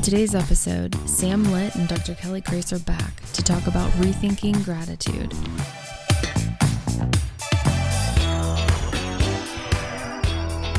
On 0.00 0.02
today's 0.02 0.34
episode, 0.34 0.94
Sam 1.06 1.44
Litt 1.52 1.74
and 1.74 1.86
Dr. 1.86 2.14
Kelly 2.14 2.40
Grace 2.40 2.72
are 2.72 2.78
back 2.78 3.20
to 3.34 3.42
talk 3.42 3.66
about 3.66 3.90
rethinking 4.00 4.64
gratitude. 4.64 5.30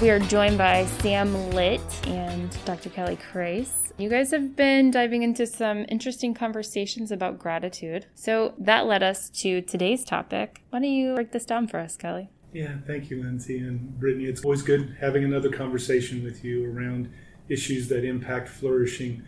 We 0.02 0.10
are 0.10 0.18
joined 0.18 0.58
by 0.58 0.88
Sam 0.88 1.52
Litt 1.52 2.08
and 2.08 2.50
Dr. 2.66 2.90
Kelly 2.90 3.20
Grace. 3.32 3.94
You 4.00 4.10
guys 4.10 4.32
have 4.32 4.56
been 4.56 4.90
diving 4.90 5.22
into 5.22 5.46
some 5.46 5.86
interesting 5.88 6.34
conversations 6.34 7.12
about 7.12 7.38
gratitude. 7.38 8.08
So 8.16 8.56
that 8.58 8.88
led 8.88 9.04
us 9.04 9.30
to 9.42 9.62
today's 9.62 10.04
topic. 10.04 10.64
Why 10.72 10.80
don't 10.80 10.90
you 10.90 11.14
break 11.14 11.32
this 11.32 11.46
down 11.46 11.68
for 11.68 11.80
us, 11.80 11.96
Kelly? 11.96 12.32
Yeah, 12.54 12.78
thank 12.88 13.12
you, 13.12 13.22
Lindsay 13.22 13.60
and 13.60 14.00
Brittany. 14.00 14.26
It's 14.26 14.44
always 14.44 14.64
good 14.64 14.98
having 15.00 15.24
another 15.24 15.52
conversation 15.52 16.24
with 16.24 16.44
you 16.44 16.66
around 16.70 17.14
issues 17.52 17.90
that 17.90 18.06
impact 18.06 18.48
flourishing. 18.48 19.24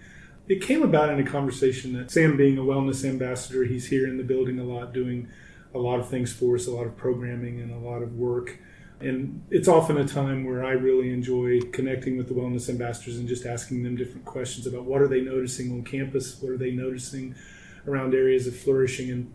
It 0.47 0.61
came 0.61 0.83
about 0.83 1.09
in 1.09 1.19
a 1.19 1.29
conversation 1.29 1.93
that 1.93 2.11
Sam, 2.11 2.37
being 2.37 2.57
a 2.57 2.61
wellness 2.61 3.07
ambassador, 3.07 3.63
he's 3.63 3.87
here 3.87 4.07
in 4.07 4.17
the 4.17 4.23
building 4.23 4.59
a 4.59 4.63
lot, 4.63 4.93
doing 4.93 5.27
a 5.73 5.79
lot 5.79 5.99
of 5.99 6.09
things 6.09 6.31
for 6.31 6.55
us, 6.55 6.67
a 6.67 6.71
lot 6.71 6.85
of 6.85 6.95
programming 6.97 7.61
and 7.61 7.71
a 7.71 7.77
lot 7.77 8.01
of 8.01 8.15
work. 8.15 8.59
And 8.99 9.43
it's 9.49 9.67
often 9.67 9.97
a 9.97 10.07
time 10.07 10.45
where 10.45 10.63
I 10.63 10.71
really 10.71 11.11
enjoy 11.11 11.59
connecting 11.71 12.17
with 12.17 12.27
the 12.27 12.33
wellness 12.33 12.69
ambassadors 12.69 13.17
and 13.17 13.27
just 13.27 13.45
asking 13.45 13.83
them 13.83 13.95
different 13.95 14.25
questions 14.25 14.65
about 14.65 14.85
what 14.85 15.01
are 15.01 15.07
they 15.07 15.21
noticing 15.21 15.71
on 15.71 15.83
campus, 15.83 16.41
what 16.41 16.51
are 16.51 16.57
they 16.57 16.71
noticing 16.71 17.35
around 17.87 18.13
areas 18.13 18.47
of 18.47 18.55
flourishing. 18.55 19.09
And 19.11 19.33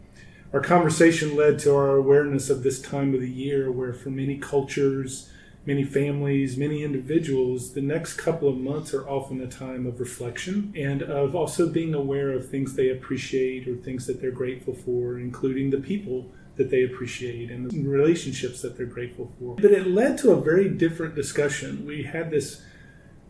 our 0.53 0.61
conversation 0.61 1.37
led 1.37 1.59
to 1.61 1.75
our 1.75 1.97
awareness 1.97 2.49
of 2.49 2.63
this 2.63 2.81
time 2.81 3.15
of 3.15 3.21
the 3.21 3.31
year 3.31 3.71
where 3.71 3.93
for 3.93 4.11
many 4.11 4.39
cultures, 4.39 5.31
many 5.69 5.85
families, 5.85 6.57
many 6.57 6.83
individuals, 6.83 7.75
the 7.75 7.83
next 7.83 8.15
couple 8.15 8.49
of 8.49 8.57
months 8.57 8.95
are 8.95 9.07
often 9.07 9.39
a 9.43 9.47
time 9.47 9.85
of 9.87 10.01
reflection 10.01 10.73
and 10.75 11.03
of 11.03 11.37
also 11.37 11.69
being 11.69 11.93
aware 11.93 12.33
of 12.33 12.49
things 12.49 12.75
they 12.75 12.89
appreciate 12.89 13.69
or 13.69 13.77
things 13.77 14.07
that 14.07 14.19
they're 14.19 14.31
grateful 14.31 14.73
for, 14.73 15.19
including 15.19 15.69
the 15.69 15.77
people 15.77 16.33
that 16.57 16.71
they 16.71 16.85
appreciate 16.85 17.51
and 17.51 17.71
the 17.71 17.87
relationships 17.87 18.63
that 18.63 18.79
they're 18.79 18.87
grateful 18.87 19.31
for. 19.39 19.57
But 19.57 19.73
it 19.73 19.87
led 19.87 20.17
to 20.19 20.31
a 20.31 20.41
very 20.41 20.71
different 20.71 21.15
discussion. 21.15 21.85
We 21.85 22.03
had 22.03 22.31
this 22.31 22.63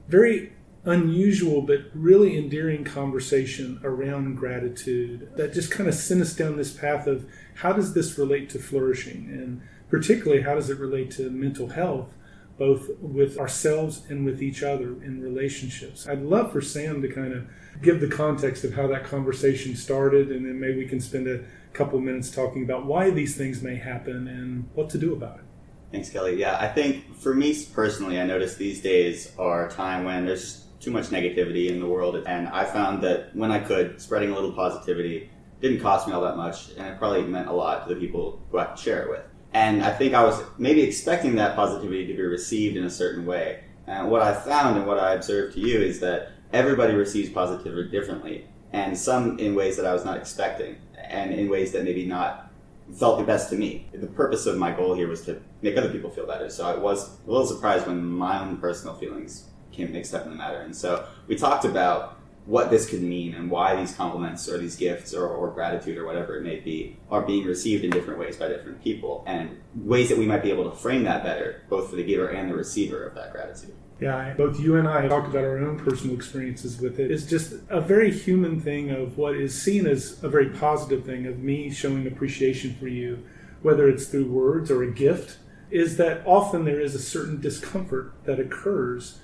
very 0.06 0.52
unusual 0.84 1.60
but 1.62 1.80
really 1.92 2.38
endearing 2.38 2.84
conversation 2.84 3.80
around 3.82 4.36
gratitude 4.36 5.28
that 5.36 5.52
just 5.52 5.72
kind 5.72 5.88
of 5.88 5.94
sent 5.96 6.22
us 6.22 6.36
down 6.36 6.56
this 6.56 6.72
path 6.72 7.08
of 7.08 7.28
how 7.56 7.72
does 7.72 7.94
this 7.94 8.16
relate 8.16 8.48
to 8.50 8.60
flourishing 8.60 9.28
and 9.28 9.60
particularly 9.90 10.42
how 10.42 10.54
does 10.54 10.70
it 10.70 10.78
relate 10.78 11.10
to 11.10 11.28
mental 11.30 11.70
health 11.70 12.14
both 12.58 12.90
with 13.00 13.38
ourselves 13.38 14.02
and 14.08 14.24
with 14.24 14.42
each 14.42 14.62
other 14.62 15.00
in 15.02 15.22
relationships. 15.22 16.08
I'd 16.08 16.22
love 16.22 16.52
for 16.52 16.60
Sam 16.60 17.00
to 17.02 17.08
kind 17.08 17.32
of 17.32 17.46
give 17.82 18.00
the 18.00 18.08
context 18.08 18.64
of 18.64 18.74
how 18.74 18.88
that 18.88 19.04
conversation 19.04 19.76
started, 19.76 20.30
and 20.32 20.44
then 20.44 20.58
maybe 20.58 20.78
we 20.78 20.86
can 20.88 21.00
spend 21.00 21.28
a 21.28 21.44
couple 21.72 22.00
minutes 22.00 22.30
talking 22.30 22.64
about 22.64 22.84
why 22.84 23.10
these 23.10 23.36
things 23.36 23.62
may 23.62 23.76
happen 23.76 24.26
and 24.26 24.68
what 24.74 24.90
to 24.90 24.98
do 24.98 25.12
about 25.12 25.38
it. 25.38 25.44
Thanks, 25.92 26.10
Kelly. 26.10 26.38
Yeah, 26.38 26.58
I 26.60 26.68
think 26.68 27.16
for 27.16 27.34
me 27.34 27.64
personally, 27.72 28.20
I 28.20 28.26
notice 28.26 28.56
these 28.56 28.82
days 28.82 29.32
are 29.38 29.68
a 29.68 29.70
time 29.70 30.04
when 30.04 30.26
there's 30.26 30.64
too 30.80 30.90
much 30.90 31.06
negativity 31.06 31.70
in 31.70 31.80
the 31.80 31.86
world, 31.86 32.16
and 32.26 32.48
I 32.48 32.64
found 32.64 33.02
that 33.04 33.34
when 33.34 33.50
I 33.50 33.60
could, 33.60 34.00
spreading 34.00 34.30
a 34.30 34.34
little 34.34 34.52
positivity 34.52 35.30
didn't 35.60 35.80
cost 35.80 36.06
me 36.06 36.14
all 36.14 36.22
that 36.22 36.36
much, 36.36 36.70
and 36.76 36.86
it 36.86 36.98
probably 36.98 37.22
meant 37.22 37.48
a 37.48 37.52
lot 37.52 37.86
to 37.86 37.94
the 37.94 38.00
people 38.00 38.40
who 38.50 38.58
I 38.58 38.66
could 38.66 38.78
share 38.78 39.02
it 39.02 39.10
with. 39.10 39.22
And 39.52 39.82
I 39.82 39.90
think 39.90 40.14
I 40.14 40.22
was 40.24 40.42
maybe 40.58 40.82
expecting 40.82 41.36
that 41.36 41.56
positivity 41.56 42.06
to 42.06 42.14
be 42.14 42.22
received 42.22 42.76
in 42.76 42.84
a 42.84 42.90
certain 42.90 43.24
way. 43.24 43.64
And 43.86 44.10
what 44.10 44.22
I 44.22 44.34
found 44.34 44.76
and 44.76 44.86
what 44.86 44.98
I 44.98 45.14
observed 45.14 45.54
to 45.54 45.60
you 45.60 45.80
is 45.80 46.00
that 46.00 46.32
everybody 46.52 46.94
receives 46.94 47.30
positivity 47.30 47.90
differently, 47.90 48.46
and 48.72 48.96
some 48.96 49.38
in 49.38 49.54
ways 49.54 49.76
that 49.76 49.86
I 49.86 49.94
was 49.94 50.04
not 50.04 50.18
expecting, 50.18 50.76
and 51.02 51.32
in 51.32 51.48
ways 51.48 51.72
that 51.72 51.84
maybe 51.84 52.04
not 52.04 52.52
felt 52.98 53.18
the 53.18 53.24
best 53.24 53.50
to 53.50 53.56
me. 53.56 53.86
The 53.92 54.06
purpose 54.06 54.46
of 54.46 54.56
my 54.56 54.72
goal 54.72 54.94
here 54.94 55.08
was 55.08 55.22
to 55.22 55.40
make 55.62 55.76
other 55.76 55.90
people 55.90 56.10
feel 56.10 56.26
better. 56.26 56.48
So 56.50 56.66
I 56.66 56.76
was 56.76 57.18
a 57.26 57.30
little 57.30 57.46
surprised 57.46 57.86
when 57.86 58.04
my 58.04 58.40
own 58.40 58.58
personal 58.58 58.94
feelings 58.94 59.44
came 59.72 59.92
mixed 59.92 60.14
up 60.14 60.24
in 60.24 60.30
the 60.30 60.36
matter. 60.36 60.60
And 60.60 60.74
so 60.74 61.06
we 61.26 61.36
talked 61.36 61.64
about 61.64 62.17
what 62.48 62.70
this 62.70 62.88
could 62.88 63.02
mean 63.02 63.34
and 63.34 63.50
why 63.50 63.76
these 63.76 63.94
compliments 63.94 64.48
or 64.48 64.56
these 64.56 64.74
gifts 64.74 65.12
or, 65.12 65.28
or, 65.28 65.50
gratitude 65.50 65.98
or 65.98 66.06
whatever 66.06 66.38
it 66.38 66.42
may 66.42 66.58
be 66.58 66.96
are 67.10 67.20
being 67.20 67.44
received 67.44 67.84
in 67.84 67.90
different 67.90 68.18
ways 68.18 68.36
by 68.36 68.48
different 68.48 68.82
people 68.82 69.22
and 69.26 69.60
ways 69.74 70.08
that 70.08 70.16
we 70.16 70.24
might 70.24 70.42
be 70.42 70.50
able 70.50 70.68
to 70.70 70.74
frame 70.74 71.04
that 71.04 71.22
better 71.22 71.62
both 71.68 71.90
for 71.90 71.96
the 71.96 72.02
giver 72.02 72.28
and 72.28 72.50
the 72.50 72.54
receiver 72.54 73.04
of 73.04 73.14
that 73.14 73.32
gratitude. 73.32 73.74
Yeah 74.00 74.32
both 74.34 74.58
you 74.58 74.76
and 74.76 74.88
i 74.88 75.06
talked 75.08 75.28
about 75.28 75.44
our 75.44 75.58
own 75.58 75.78
personal 75.78 76.16
experiences 76.16 76.80
with 76.80 76.98
it. 76.98 77.10
It's 77.10 77.26
just 77.26 77.52
a 77.68 77.82
very 77.82 78.10
human 78.10 78.60
thing 78.60 78.90
of 78.90 79.18
what 79.18 79.36
is 79.36 79.60
seen 79.60 79.86
as 79.86 80.24
a 80.24 80.28
very 80.30 80.48
positive 80.48 81.04
thing 81.04 81.26
of 81.26 81.40
me 81.40 81.70
showing 81.70 82.06
appreciation 82.06 82.74
for 82.76 82.88
you 82.88 83.22
whether 83.60 83.88
it's 83.88 84.06
through 84.06 84.30
words 84.30 84.70
or 84.70 84.82
a 84.82 84.90
gift 84.90 85.36
is 85.70 85.98
that 85.98 86.22
often 86.24 86.64
there 86.64 86.80
is 86.80 86.94
a 86.94 86.98
certain 86.98 87.40
discomfort 87.40 88.14
that 88.24 88.40
occurs. 88.40 89.18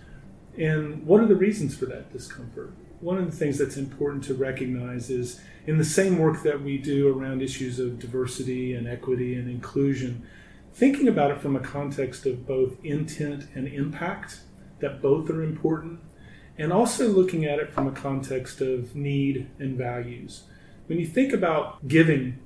And 0.59 1.07
what 1.07 1.21
are 1.21 1.27
the 1.27 1.37
reasons 1.37 1.75
for 1.75 1.87
that 1.87 2.13
discomfort 2.13 2.75
one 3.01 3.19
of 3.19 3.31
the 3.31 3.37
things 3.37 3.59
that's 3.59 3.77
important 3.77 4.25
to 4.25 4.35
recognize 4.35 5.11
is 5.11 5.41
in 5.67 5.79
the 5.79 5.85
same 5.85 6.19
work 6.19 6.43
that 6.43 6.63
we 6.63 6.79
do 6.79 7.09
around 7.09 7.43
issues 7.43 7.79
of 7.79 7.99
diversity 7.99 8.75
and 8.75 8.89
equity 8.89 9.35
and 9.35 9.49
inclusion, 9.49 10.27
thinking 10.73 11.09
about 11.09 11.31
it 11.31 11.41
from 11.41 11.57
a 11.57 11.61
context 11.61 12.27
of 12.27 12.47
both 12.47 12.83
intent 12.85 13.47
and 13.55 13.69
impact, 13.69 14.41
that 14.81 15.01
both 15.01 15.31
are 15.31 15.43
important, 15.43 16.01
and 16.59 16.73
also 16.73 17.09
looking 17.09 17.45
at 17.45 17.59
it 17.59 17.73
from 17.73 17.87
a 17.87 17.93
context 17.93 18.61
of 18.61 18.95
need 18.95 19.49
and 19.59 19.77
values. 19.77 20.45
When 20.87 20.99
you 20.99 21.07
think 21.07 21.33
about 21.33 21.89
giving 21.89 22.39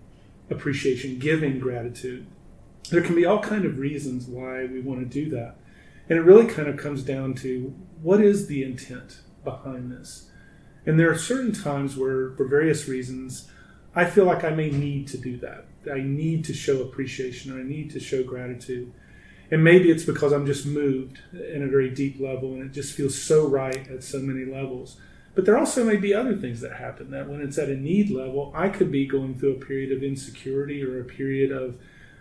appreciation, 0.51 1.19
giving 1.19 1.59
gratitude, 1.59 2.27
there 2.91 3.03
can 3.03 3.15
be 3.15 3.27
all 3.27 3.41
kind 3.41 3.65
of 3.65 3.79
reasons 3.79 4.27
why 4.27 4.65
we 4.65 4.81
want 4.81 5.01
to 5.01 5.07
do 5.07 5.29
that. 5.31 5.57
And 6.09 6.19
it 6.19 6.23
really 6.23 6.47
kind 6.47 6.69
of 6.69 6.79
comes 6.79 7.03
down 7.03 7.35
to 7.37 7.75
what 8.01 8.21
is 8.21 8.47
the 8.47 8.63
intent 8.63 9.21
behind 9.45 9.93
this? 9.93 10.28
And 10.89 10.99
there 10.99 11.11
are 11.11 11.19
certain 11.19 11.53
times 11.53 11.99
where, 11.99 12.31
for 12.31 12.49
various 12.49 12.89
reasons, 12.89 13.47
I 13.95 14.07
feel 14.07 14.25
like 14.25 14.43
I 14.43 14.49
may 14.49 14.71
need 14.71 15.07
to 15.09 15.19
do 15.19 15.37
that. 15.37 15.67
I 15.93 16.01
need 16.01 16.47
to 16.47 16.55
show 16.55 16.81
appreciation. 16.81 17.53
I 17.53 17.63
need 17.63 17.91
to 17.91 18.01
show 18.01 18.23
gratitude. 18.23 18.91
And 19.51 19.63
maybe 19.63 19.91
it's 19.91 20.05
because 20.05 20.33
I'm 20.33 20.47
just 20.47 20.65
moved 20.65 21.21
in 21.35 21.63
a 21.63 21.69
very 21.69 21.91
deep 21.91 22.19
level 22.19 22.55
and 22.55 22.63
it 22.63 22.73
just 22.73 22.95
feels 22.95 23.21
so 23.21 23.47
right 23.47 23.87
at 23.91 24.03
so 24.03 24.19
many 24.19 24.51
levels. 24.51 24.97
But 25.35 25.45
there 25.45 25.59
also 25.59 25.85
may 25.85 25.97
be 25.97 26.15
other 26.15 26.35
things 26.35 26.63
that 26.63 26.73
happen 26.73 27.11
that 27.11 27.29
when 27.29 27.43
it's 27.43 27.59
at 27.59 27.69
a 27.69 27.77
need 27.77 28.09
level, 28.09 28.51
I 28.57 28.71
could 28.71 28.91
be 28.91 29.07
going 29.07 29.39
through 29.39 29.57
a 29.57 29.67
period 29.67 29.93
of 29.93 30.03
insecurity 30.03 30.83
or 30.83 31.03
a 31.03 31.05
period 31.05 31.53
of 31.53 31.79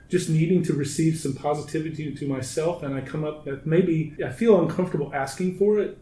just 0.10 0.30
needing 0.30 0.62
to 0.64 0.74
receive 0.74 1.18
some 1.18 1.36
positivity 1.36 2.14
to 2.14 2.28
myself. 2.28 2.84
And 2.84 2.94
I 2.94 3.00
come 3.00 3.24
up 3.24 3.46
that 3.46 3.66
maybe 3.66 4.14
I 4.26 4.32
feel 4.32 4.62
uncomfortable 4.62 5.10
asking 5.14 5.58
for 5.58 5.80
it, 5.80 5.98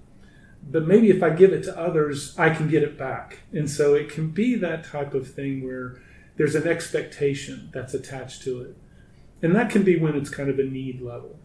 but 0.70 0.88
maybe 0.88 1.10
if 1.10 1.22
I 1.22 1.30
give 1.30 1.54
it 1.54 1.64
to 1.64 1.80
others, 1.80 2.38
I 2.38 2.50
can 2.50 2.68
get 2.68 2.84
it 2.84 2.98
back. 2.98 3.40
And 3.52 3.70
so 3.70 3.94
it 3.94 4.10
can 4.10 4.30
be 4.30 4.56
that 4.56 4.84
type 4.84 5.14
of 5.14 5.32
thing 5.32 5.64
where 5.66 6.02
there's 6.38 6.56
an 6.56 6.68
expectation 6.68 7.70
that's 7.74 7.94
attached 7.94 8.42
to 8.44 8.62
it. 8.62 8.78
And 9.42 9.56
that 9.56 9.70
can 9.70 9.84
be 9.84 9.98
when 9.98 10.16
it's 10.16 10.30
kind 10.30 10.50
of 10.50 10.58
a 10.58 10.64
need 10.64 11.02
level. 11.02 11.38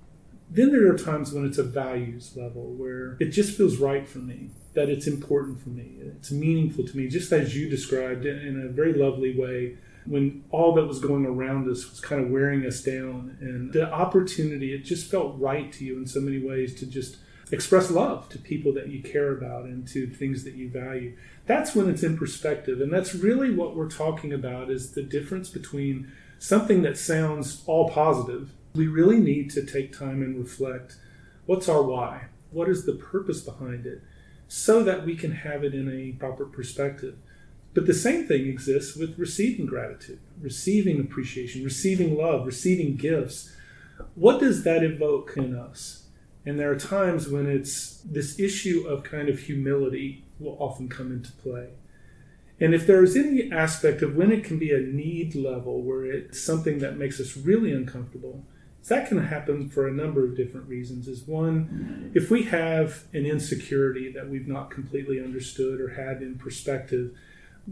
Then 0.48 0.72
there 0.72 0.90
are 0.92 0.98
times 0.98 1.32
when 1.32 1.44
it's 1.46 1.58
a 1.58 1.62
values 1.62 2.36
level 2.36 2.72
where 2.72 3.16
it 3.20 3.26
just 3.26 3.56
feels 3.56 3.76
right 3.76 4.08
for 4.08 4.18
me, 4.18 4.50
that 4.74 4.88
it's 4.88 5.06
important 5.06 5.60
for 5.62 5.68
me, 5.68 5.96
it's 6.00 6.32
meaningful 6.32 6.84
to 6.86 6.96
me, 6.96 7.06
just 7.06 7.30
as 7.30 7.56
you 7.56 7.68
described 7.68 8.26
in 8.26 8.60
a 8.60 8.72
very 8.72 8.94
lovely 8.94 9.38
way 9.38 9.76
when 10.06 10.42
all 10.50 10.74
that 10.74 10.86
was 10.86 10.98
going 10.98 11.26
around 11.26 11.70
us 11.70 11.88
was 11.88 12.00
kind 12.00 12.24
of 12.24 12.30
wearing 12.30 12.66
us 12.66 12.82
down. 12.82 13.36
And 13.40 13.72
the 13.72 13.92
opportunity, 13.92 14.74
it 14.74 14.84
just 14.84 15.08
felt 15.08 15.38
right 15.38 15.72
to 15.74 15.84
you 15.84 15.98
in 15.98 16.06
so 16.06 16.20
many 16.20 16.38
ways 16.38 16.74
to 16.80 16.86
just 16.86 17.18
express 17.52 17.90
love 17.90 18.28
to 18.28 18.38
people 18.38 18.72
that 18.74 18.88
you 18.88 19.02
care 19.02 19.32
about 19.32 19.64
and 19.64 19.86
to 19.88 20.06
things 20.06 20.44
that 20.44 20.54
you 20.54 20.68
value. 20.68 21.16
That's 21.46 21.74
when 21.74 21.88
it's 21.88 22.02
in 22.02 22.16
perspective 22.16 22.80
and 22.80 22.92
that's 22.92 23.14
really 23.14 23.54
what 23.54 23.74
we're 23.74 23.90
talking 23.90 24.32
about 24.32 24.70
is 24.70 24.92
the 24.92 25.02
difference 25.02 25.48
between 25.50 26.10
something 26.38 26.82
that 26.82 26.96
sounds 26.96 27.62
all 27.66 27.90
positive. 27.90 28.52
We 28.74 28.86
really 28.86 29.18
need 29.18 29.50
to 29.50 29.66
take 29.66 29.96
time 29.96 30.22
and 30.22 30.38
reflect 30.38 30.96
what's 31.46 31.68
our 31.68 31.82
why? 31.82 32.26
What 32.52 32.68
is 32.68 32.86
the 32.86 32.94
purpose 32.94 33.40
behind 33.40 33.86
it? 33.86 34.02
So 34.48 34.82
that 34.84 35.04
we 35.04 35.16
can 35.16 35.32
have 35.32 35.64
it 35.64 35.74
in 35.74 35.88
a 35.90 36.12
proper 36.18 36.44
perspective. 36.44 37.16
But 37.74 37.86
the 37.86 37.94
same 37.94 38.26
thing 38.26 38.46
exists 38.46 38.96
with 38.96 39.18
receiving 39.18 39.66
gratitude 39.66 40.20
receiving 40.40 41.00
appreciation 41.00 41.62
receiving 41.64 42.16
love 42.16 42.46
receiving 42.46 42.96
gifts. 42.96 43.54
What 44.14 44.40
does 44.40 44.64
that 44.64 44.82
evoke 44.82 45.34
in 45.36 45.54
us 45.54 45.99
and 46.46 46.58
there 46.58 46.70
are 46.70 46.76
times 46.76 47.28
when 47.28 47.46
it's 47.46 48.00
this 48.02 48.38
issue 48.38 48.86
of 48.88 49.02
kind 49.02 49.28
of 49.28 49.40
humility 49.40 50.24
will 50.38 50.56
often 50.58 50.88
come 50.88 51.12
into 51.12 51.32
play. 51.32 51.68
And 52.58 52.74
if 52.74 52.86
there's 52.86 53.16
any 53.16 53.50
aspect 53.50 54.02
of 54.02 54.16
when 54.16 54.30
it 54.30 54.44
can 54.44 54.58
be 54.58 54.72
a 54.72 54.80
need 54.80 55.34
level 55.34 55.82
where 55.82 56.04
it's 56.04 56.42
something 56.42 56.78
that 56.78 56.96
makes 56.96 57.20
us 57.20 57.36
really 57.36 57.72
uncomfortable, 57.72 58.44
that 58.88 59.08
can 59.08 59.18
happen 59.18 59.68
for 59.68 59.86
a 59.86 59.92
number 59.92 60.24
of 60.24 60.36
different 60.36 60.68
reasons. 60.68 61.06
Is 61.06 61.26
one, 61.26 62.10
if 62.14 62.30
we 62.30 62.44
have 62.44 63.04
an 63.12 63.24
insecurity 63.24 64.10
that 64.12 64.28
we've 64.28 64.48
not 64.48 64.70
completely 64.70 65.22
understood 65.22 65.80
or 65.80 65.90
had 65.90 66.22
in 66.22 66.38
perspective, 66.38 67.16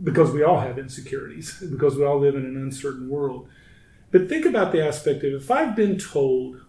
because 0.03 0.31
we 0.31 0.43
all 0.43 0.61
have 0.61 0.79
insecurities, 0.79 1.63
because 1.71 1.97
we 1.97 2.05
all 2.05 2.21
live 2.21 2.35
in 2.35 2.45
an 2.45 2.57
uncertain 2.57 3.09
world. 3.09 3.49
But 4.11 4.29
think 4.29 4.47
about 4.47 4.73
the 4.73 4.87
aspect 4.87 5.25
of 5.25 5.35
if 5.35 5.51
I've 5.51 5.77
been 5.77 5.99
told 5.99 6.63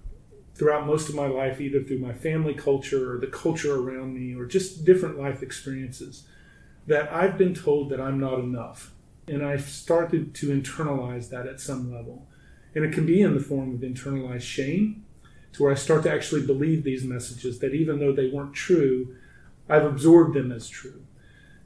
throughout 0.60 0.86
most 0.86 1.08
of 1.08 1.16
my 1.16 1.26
life, 1.26 1.62
either 1.62 1.82
through 1.82 2.00
my 2.00 2.14
family 2.14 2.54
culture 2.54 3.14
or 3.14 3.18
the 3.18 3.28
culture 3.28 3.76
around 3.76 4.14
me 4.14 4.36
or 4.36 4.46
just 4.46 4.84
different 4.84 5.18
life 5.18 5.42
experiences, 5.42 6.28
that 6.86 7.12
I've 7.14 7.38
been 7.38 7.56
told 7.56 7.90
that 7.90 8.02
I'm 8.02 8.20
not 8.20 8.40
enough. 8.40 8.92
And 9.30 9.44
I've 9.44 9.62
started 9.62 10.36
to 10.36 10.50
internalize 10.50 11.30
that 11.30 11.48
at 11.48 11.62
some 11.62 11.94
level. 11.94 12.28
And 12.76 12.84
it 12.84 12.92
can 12.92 13.06
be 13.06 13.22
in 13.22 13.36
the 13.36 13.40
form 13.40 13.74
of 13.74 13.80
internalized 13.80 14.42
shame, 14.42 15.06
to 15.54 15.64
where 15.64 15.72
I 15.72 15.76
start 15.76 16.04
to 16.04 16.12
actually 16.12 16.46
believe 16.46 16.84
these 16.84 17.04
messages 17.06 17.60
that 17.60 17.74
even 17.74 18.00
though 18.00 18.14
they 18.14 18.30
weren't 18.30 18.54
true, 18.54 19.16
I've 19.70 19.86
absorbed 19.86 20.36
them 20.36 20.52
as 20.52 20.68
true. 20.68 21.04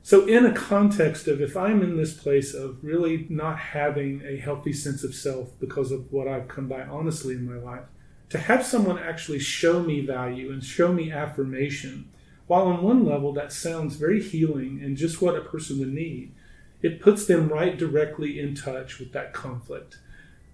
So, 0.04 0.26
in 0.28 0.46
a 0.46 0.54
context 0.54 1.28
of 1.28 1.42
if 1.42 1.56
I'm 1.56 1.82
in 1.82 1.96
this 1.96 2.14
place 2.14 2.54
of 2.54 2.84
really 2.84 3.26
not 3.30 3.58
having 3.58 4.22
a 4.26 4.38
healthy 4.38 4.74
sense 4.74 5.04
of 5.04 5.16
self 5.16 5.58
because 5.60 5.92
of 5.92 6.12
what 6.12 6.28
I've 6.28 6.50
come 6.50 6.68
by 6.68 6.82
honestly 6.82 7.36
in 7.36 7.50
my 7.50 7.58
life, 7.58 7.86
to 8.34 8.40
have 8.40 8.66
someone 8.66 8.98
actually 8.98 9.38
show 9.38 9.84
me 9.84 10.02
value 10.02 10.52
and 10.52 10.64
show 10.64 10.92
me 10.92 11.12
affirmation, 11.12 12.10
while 12.48 12.64
on 12.64 12.82
one 12.82 13.06
level 13.06 13.32
that 13.32 13.54
sounds 13.54 13.96
very 13.96 14.24
healing 14.24 14.82
and 14.84 14.98
just 14.98 15.22
what 15.22 15.36
a 15.36 15.42
person 15.42 15.78
would 15.78 15.94
need, 15.94 16.34
it 16.82 17.00
puts 17.00 17.28
them 17.28 17.48
right 17.48 17.78
directly 17.78 18.40
in 18.40 18.56
touch 18.56 18.98
with 18.98 19.12
that 19.12 19.34
conflict. 19.34 20.00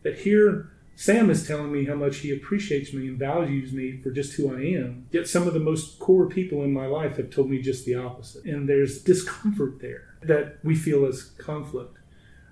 That 0.03 0.19
here, 0.19 0.69
Sam 0.97 1.29
is 1.29 1.47
telling 1.47 1.71
me 1.71 1.85
how 1.85 1.95
much 1.95 2.17
he 2.17 2.33
appreciates 2.33 2.91
me 2.91 3.07
and 3.07 3.17
values 3.17 3.71
me 3.71 4.01
for 4.01 4.11
just 4.11 4.33
who 4.33 4.53
I 4.53 4.59
am. 4.77 5.07
Yet 5.11 5.29
some 5.29 5.47
of 5.47 5.53
the 5.53 5.61
most 5.61 5.99
core 5.99 6.27
people 6.27 6.63
in 6.63 6.73
my 6.73 6.85
life 6.85 7.15
have 7.15 7.29
told 7.29 7.49
me 7.49 7.61
just 7.61 7.85
the 7.85 7.95
opposite. 7.95 8.43
And 8.43 8.67
there's 8.67 9.01
discomfort 9.01 9.79
there 9.79 10.15
that 10.23 10.57
we 10.65 10.75
feel 10.75 11.05
as 11.05 11.23
conflict. 11.37 11.95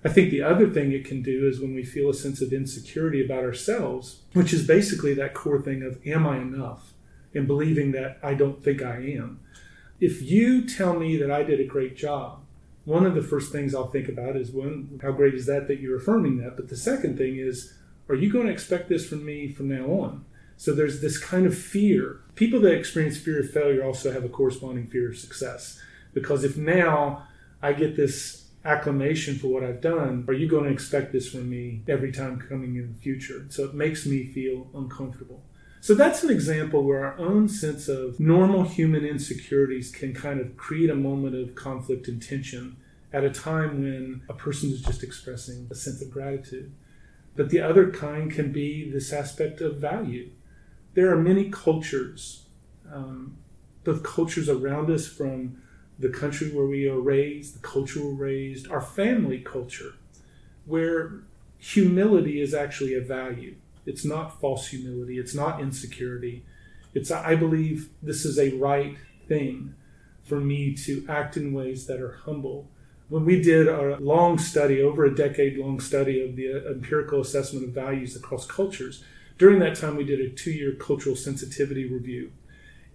I 0.04 0.08
think 0.08 0.30
the 0.30 0.42
other 0.42 0.68
thing 0.68 0.92
it 0.92 1.04
can 1.04 1.22
do 1.22 1.48
is 1.48 1.60
when 1.60 1.74
we 1.74 1.84
feel 1.84 2.08
a 2.08 2.14
sense 2.14 2.40
of 2.40 2.52
insecurity 2.52 3.24
about 3.24 3.44
ourselves, 3.44 4.20
which 4.32 4.52
is 4.52 4.66
basically 4.66 5.12
that 5.14 5.34
core 5.34 5.60
thing 5.60 5.82
of, 5.82 5.98
am 6.06 6.26
I 6.26 6.38
enough? 6.38 6.92
And 7.34 7.46
believing 7.46 7.92
that 7.92 8.18
I 8.22 8.34
don't 8.34 8.62
think 8.62 8.82
I 8.82 8.96
am. 8.96 9.40
If 10.00 10.22
you 10.22 10.66
tell 10.66 10.94
me 10.98 11.16
that 11.16 11.30
I 11.30 11.42
did 11.42 11.60
a 11.60 11.64
great 11.64 11.96
job, 11.96 12.44
one 12.84 13.04
of 13.04 13.14
the 13.14 13.22
first 13.22 13.50
things 13.52 13.74
I'll 13.74 13.88
think 13.88 14.08
about 14.08 14.36
is 14.36 14.50
one, 14.50 15.00
how 15.02 15.12
great 15.12 15.34
is 15.34 15.46
that 15.46 15.66
that 15.68 15.80
you're 15.80 15.98
affirming 15.98 16.38
that? 16.38 16.56
But 16.56 16.68
the 16.68 16.76
second 16.76 17.18
thing 17.18 17.36
is, 17.36 17.74
are 18.08 18.14
you 18.14 18.32
going 18.32 18.46
to 18.46 18.52
expect 18.52 18.88
this 18.88 19.06
from 19.06 19.24
me 19.24 19.52
from 19.52 19.68
now 19.68 19.86
on? 19.86 20.24
So 20.56 20.72
there's 20.72 21.00
this 21.00 21.18
kind 21.18 21.44
of 21.44 21.56
fear. 21.56 22.20
People 22.34 22.60
that 22.60 22.74
experience 22.74 23.18
fear 23.18 23.40
of 23.40 23.50
failure 23.50 23.84
also 23.84 24.12
have 24.12 24.24
a 24.24 24.28
corresponding 24.28 24.86
fear 24.86 25.10
of 25.10 25.18
success. 25.18 25.80
Because 26.14 26.44
if 26.44 26.56
now 26.56 27.26
I 27.60 27.74
get 27.74 27.96
this 27.96 28.47
acclamation 28.68 29.36
for 29.36 29.48
what 29.48 29.64
I've 29.64 29.80
done, 29.80 30.24
are 30.28 30.34
you 30.34 30.46
going 30.46 30.64
to 30.64 30.70
expect 30.70 31.12
this 31.12 31.30
from 31.30 31.48
me 31.48 31.82
every 31.88 32.12
time 32.12 32.38
coming 32.38 32.76
in 32.76 32.92
the 32.92 32.98
future? 32.98 33.46
So 33.48 33.64
it 33.64 33.74
makes 33.74 34.04
me 34.04 34.26
feel 34.26 34.68
uncomfortable. 34.74 35.42
So 35.80 35.94
that's 35.94 36.22
an 36.22 36.30
example 36.30 36.84
where 36.84 37.04
our 37.04 37.18
own 37.18 37.48
sense 37.48 37.88
of 37.88 38.20
normal 38.20 38.64
human 38.64 39.04
insecurities 39.04 39.90
can 39.90 40.12
kind 40.12 40.40
of 40.40 40.56
create 40.56 40.90
a 40.90 40.94
moment 40.94 41.34
of 41.34 41.54
conflict 41.54 42.08
and 42.08 42.20
tension 42.20 42.76
at 43.12 43.24
a 43.24 43.30
time 43.30 43.82
when 43.82 44.22
a 44.28 44.34
person 44.34 44.70
is 44.70 44.82
just 44.82 45.02
expressing 45.02 45.66
a 45.70 45.74
sense 45.74 46.02
of 46.02 46.10
gratitude. 46.10 46.72
But 47.36 47.50
the 47.50 47.60
other 47.60 47.90
kind 47.90 48.30
can 48.30 48.52
be 48.52 48.90
this 48.90 49.12
aspect 49.12 49.60
of 49.60 49.76
value. 49.76 50.30
There 50.94 51.10
are 51.10 51.16
many 51.16 51.48
cultures, 51.48 52.46
um, 52.92 53.38
the 53.84 53.98
cultures 54.00 54.48
around 54.48 54.90
us 54.90 55.06
from 55.06 55.62
the 55.98 56.08
country 56.08 56.50
where 56.50 56.66
we 56.66 56.88
are 56.88 57.00
raised, 57.00 57.56
the 57.56 57.66
culture 57.66 58.04
we're 58.04 58.12
raised, 58.12 58.70
our 58.70 58.80
family 58.80 59.40
culture, 59.40 59.94
where 60.66 61.20
humility 61.58 62.40
is 62.40 62.54
actually 62.54 62.94
a 62.94 63.00
value. 63.00 63.56
It's 63.84 64.04
not 64.04 64.40
false 64.40 64.68
humility, 64.68 65.18
it's 65.18 65.34
not 65.34 65.60
insecurity. 65.60 66.44
It's, 66.94 67.10
I 67.10 67.34
believe, 67.34 67.90
this 68.02 68.24
is 68.24 68.38
a 68.38 68.56
right 68.56 68.96
thing 69.26 69.74
for 70.22 70.40
me 70.40 70.74
to 70.74 71.04
act 71.08 71.36
in 71.36 71.52
ways 71.52 71.86
that 71.86 72.00
are 72.00 72.12
humble 72.24 72.68
when 73.08 73.24
we 73.24 73.40
did 73.40 73.68
a 73.68 73.96
long 73.98 74.38
study, 74.38 74.82
over 74.82 75.04
a 75.04 75.14
decade 75.14 75.56
long 75.56 75.80
study 75.80 76.22
of 76.22 76.36
the 76.36 76.52
uh, 76.52 76.70
empirical 76.70 77.20
assessment 77.20 77.64
of 77.64 77.72
values 77.72 78.14
across 78.14 78.46
cultures, 78.46 79.02
during 79.38 79.58
that 79.60 79.76
time 79.76 79.96
we 79.96 80.04
did 80.04 80.20
a 80.20 80.28
two 80.28 80.50
year 80.50 80.72
cultural 80.72 81.16
sensitivity 81.16 81.88
review 81.88 82.32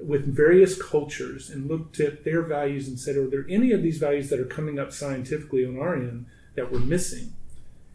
with 0.06 0.26
various 0.26 0.82
cultures 0.82 1.50
and 1.50 1.70
looked 1.70 2.00
at 2.00 2.24
their 2.24 2.42
values 2.42 2.88
and 2.88 3.00
said, 3.00 3.16
are 3.16 3.30
there 3.30 3.46
any 3.50 3.72
of 3.72 3.82
these 3.82 3.98
values 3.98 4.30
that 4.30 4.40
are 4.40 4.46
coming 4.46 4.78
up 4.80 4.92
scientifically 4.92 5.66
on 5.66 5.80
our 5.80 5.96
end 5.96 6.26
that 6.56 6.72
we're 6.72 6.80
missing? 6.80 7.34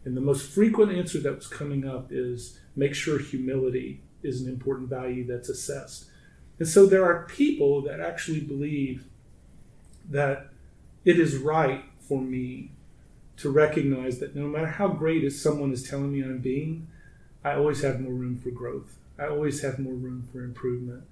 And 0.05 0.17
the 0.17 0.21
most 0.21 0.49
frequent 0.49 0.91
answer 0.91 1.19
that 1.19 1.35
was 1.35 1.47
coming 1.47 1.87
up 1.87 2.07
is 2.09 2.59
make 2.75 2.95
sure 2.95 3.19
humility 3.19 4.01
is 4.23 4.41
an 4.41 4.49
important 4.49 4.89
value 4.89 5.25
that's 5.25 5.49
assessed. 5.49 6.05
And 6.57 6.67
so 6.67 6.85
there 6.85 7.05
are 7.05 7.25
people 7.27 7.81
that 7.83 7.99
actually 7.99 8.41
believe 8.41 9.05
that 10.09 10.49
it 11.05 11.19
is 11.19 11.37
right 11.37 11.83
for 11.99 12.21
me 12.21 12.71
to 13.37 13.49
recognize 13.49 14.19
that 14.19 14.35
no 14.35 14.47
matter 14.47 14.67
how 14.67 14.87
great 14.87 15.23
as 15.23 15.41
someone 15.41 15.71
is 15.71 15.87
telling 15.87 16.11
me 16.11 16.21
I'm 16.21 16.39
being, 16.39 16.87
I 17.43 17.53
always 17.53 17.81
have 17.83 18.01
more 18.01 18.11
room 18.11 18.37
for 18.37 18.51
growth. 18.51 18.97
I 19.17 19.27
always 19.27 19.61
have 19.61 19.79
more 19.79 19.93
room 19.93 20.27
for 20.31 20.43
improvement. 20.43 21.03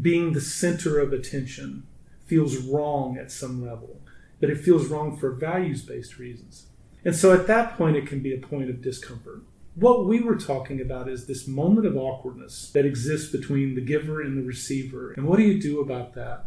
Being 0.00 0.32
the 0.32 0.40
center 0.40 0.98
of 0.98 1.12
attention 1.12 1.86
feels 2.26 2.58
wrong 2.58 3.16
at 3.16 3.32
some 3.32 3.64
level, 3.64 4.00
but 4.40 4.50
it 4.50 4.60
feels 4.60 4.88
wrong 4.88 5.16
for 5.16 5.32
values 5.32 5.82
based 5.82 6.18
reasons. 6.18 6.66
And 7.04 7.14
so 7.16 7.32
at 7.32 7.46
that 7.46 7.76
point, 7.76 7.96
it 7.96 8.06
can 8.06 8.20
be 8.20 8.34
a 8.34 8.38
point 8.38 8.68
of 8.68 8.82
discomfort. 8.82 9.42
What 9.74 10.06
we 10.06 10.20
were 10.20 10.36
talking 10.36 10.80
about 10.80 11.08
is 11.08 11.26
this 11.26 11.46
moment 11.46 11.86
of 11.86 11.96
awkwardness 11.96 12.70
that 12.72 12.84
exists 12.84 13.30
between 13.30 13.76
the 13.76 13.80
giver 13.80 14.20
and 14.20 14.36
the 14.36 14.42
receiver. 14.42 15.12
And 15.12 15.26
what 15.26 15.38
do 15.38 15.44
you 15.44 15.60
do 15.60 15.80
about 15.80 16.14
that? 16.14 16.46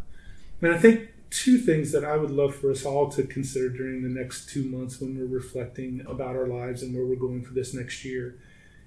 And 0.60 0.72
I 0.72 0.78
think 0.78 1.08
two 1.30 1.56
things 1.56 1.92
that 1.92 2.04
I 2.04 2.16
would 2.18 2.30
love 2.30 2.54
for 2.54 2.70
us 2.70 2.84
all 2.84 3.08
to 3.12 3.22
consider 3.22 3.70
during 3.70 4.02
the 4.02 4.08
next 4.08 4.50
two 4.50 4.64
months 4.64 5.00
when 5.00 5.18
we're 5.18 5.24
reflecting 5.24 6.04
about 6.06 6.36
our 6.36 6.46
lives 6.46 6.82
and 6.82 6.94
where 6.94 7.06
we're 7.06 7.16
going 7.16 7.42
for 7.42 7.54
this 7.54 7.72
next 7.72 8.04
year 8.04 8.38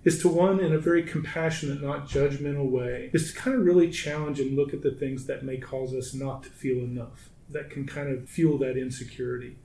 is 0.05 0.21
to 0.21 0.29
one 0.29 0.59
in 0.59 0.71
a 0.71 0.77
very 0.77 1.03
compassionate 1.03 1.81
not 1.81 2.07
judgmental 2.07 2.69
way 2.69 3.09
is 3.11 3.33
to 3.33 3.37
kind 3.37 3.57
of 3.57 3.65
really 3.65 3.89
challenge 3.89 4.39
and 4.39 4.55
look 4.55 4.73
at 4.73 4.83
the 4.83 4.91
things 4.91 5.25
that 5.25 5.43
may 5.43 5.57
cause 5.57 5.93
us 5.93 6.13
not 6.13 6.43
to 6.43 6.49
feel 6.49 6.77
enough 6.77 7.29
that 7.49 7.71
can 7.71 7.85
kind 7.85 8.09
of 8.09 8.29
fuel 8.29 8.57
that 8.59 8.77
insecurity. 8.77 9.57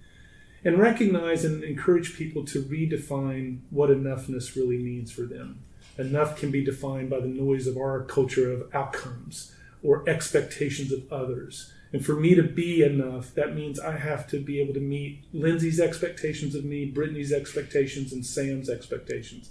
And 0.64 0.78
recognize 0.78 1.44
and 1.44 1.62
encourage 1.62 2.16
people 2.16 2.44
to 2.47 2.62
redefine 2.62 3.61
what 3.70 3.90
enoughness 3.90 4.56
really 4.56 4.78
means 4.78 5.11
for 5.12 5.23
them. 5.23 5.62
Enough 5.97 6.38
can 6.38 6.50
be 6.50 6.64
defined 6.64 7.11
by 7.11 7.20
the 7.20 7.26
noise 7.26 7.66
of 7.66 7.76
our 7.76 8.02
culture 8.04 8.52
of 8.52 8.75
outcomes 8.75 9.54
or 9.82 10.09
expectations 10.09 10.92
of 10.92 11.11
others. 11.11 11.73
And 11.92 12.04
for 12.04 12.14
me 12.14 12.35
to 12.35 12.42
be 12.42 12.82
enough, 12.82 13.35
that 13.35 13.54
means 13.54 13.80
I 13.80 13.97
have 13.97 14.28
to 14.28 14.38
be 14.38 14.61
able 14.61 14.75
to 14.75 14.80
meet 14.80 15.25
Lindsay's 15.32 15.80
expectations 15.80 16.54
of 16.54 16.64
me, 16.64 16.85
Brittany's 16.85 17.32
expectations, 17.32 18.12
and 18.12 18.25
Sam's 18.25 18.70
expectations. 18.70 19.50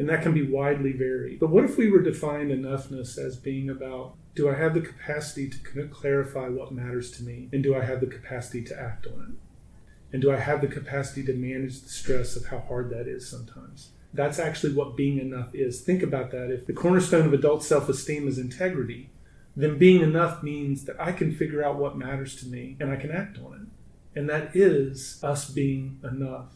And 0.00 0.08
that 0.08 0.22
can 0.22 0.32
be 0.32 0.48
widely 0.48 0.92
varied. 0.92 1.40
But 1.40 1.50
what 1.50 1.64
if 1.64 1.76
we 1.76 1.90
were 1.90 2.00
defined 2.00 2.50
enoughness 2.50 3.18
as 3.18 3.36
being 3.36 3.68
about 3.68 4.14
do 4.34 4.48
I 4.48 4.54
have 4.54 4.72
the 4.72 4.80
capacity 4.80 5.50
to 5.50 5.88
clarify 5.88 6.48
what 6.48 6.72
matters 6.72 7.10
to 7.12 7.22
me? 7.22 7.50
And 7.52 7.62
do 7.62 7.74
I 7.74 7.84
have 7.84 8.00
the 8.00 8.06
capacity 8.06 8.62
to 8.62 8.80
act 8.80 9.06
on 9.06 9.36
it? 9.36 10.14
And 10.14 10.22
do 10.22 10.32
I 10.32 10.38
have 10.38 10.62
the 10.62 10.68
capacity 10.68 11.22
to 11.24 11.34
manage 11.34 11.82
the 11.82 11.90
stress 11.90 12.34
of 12.34 12.46
how 12.46 12.60
hard 12.60 12.88
that 12.88 13.08
is 13.08 13.28
sometimes? 13.28 13.90
That's 14.14 14.38
actually 14.38 14.72
what 14.72 14.96
being 14.96 15.18
enough 15.18 15.54
is. 15.54 15.82
Think 15.82 16.02
about 16.02 16.30
that. 16.30 16.50
If 16.50 16.66
the 16.66 16.72
cornerstone 16.72 17.26
of 17.26 17.34
adult 17.34 17.62
self 17.62 17.86
esteem 17.90 18.26
is 18.26 18.38
integrity, 18.38 19.10
then 19.54 19.76
being 19.76 20.00
enough 20.00 20.42
means 20.42 20.86
that 20.86 20.98
I 20.98 21.12
can 21.12 21.34
figure 21.34 21.62
out 21.62 21.76
what 21.76 21.98
matters 21.98 22.36
to 22.36 22.46
me 22.46 22.78
and 22.80 22.90
I 22.90 22.96
can 22.96 23.10
act 23.10 23.36
on 23.36 23.52
it. 23.52 24.18
And 24.18 24.30
that 24.30 24.56
is 24.56 25.22
us 25.22 25.50
being 25.50 26.00
enough. 26.02 26.54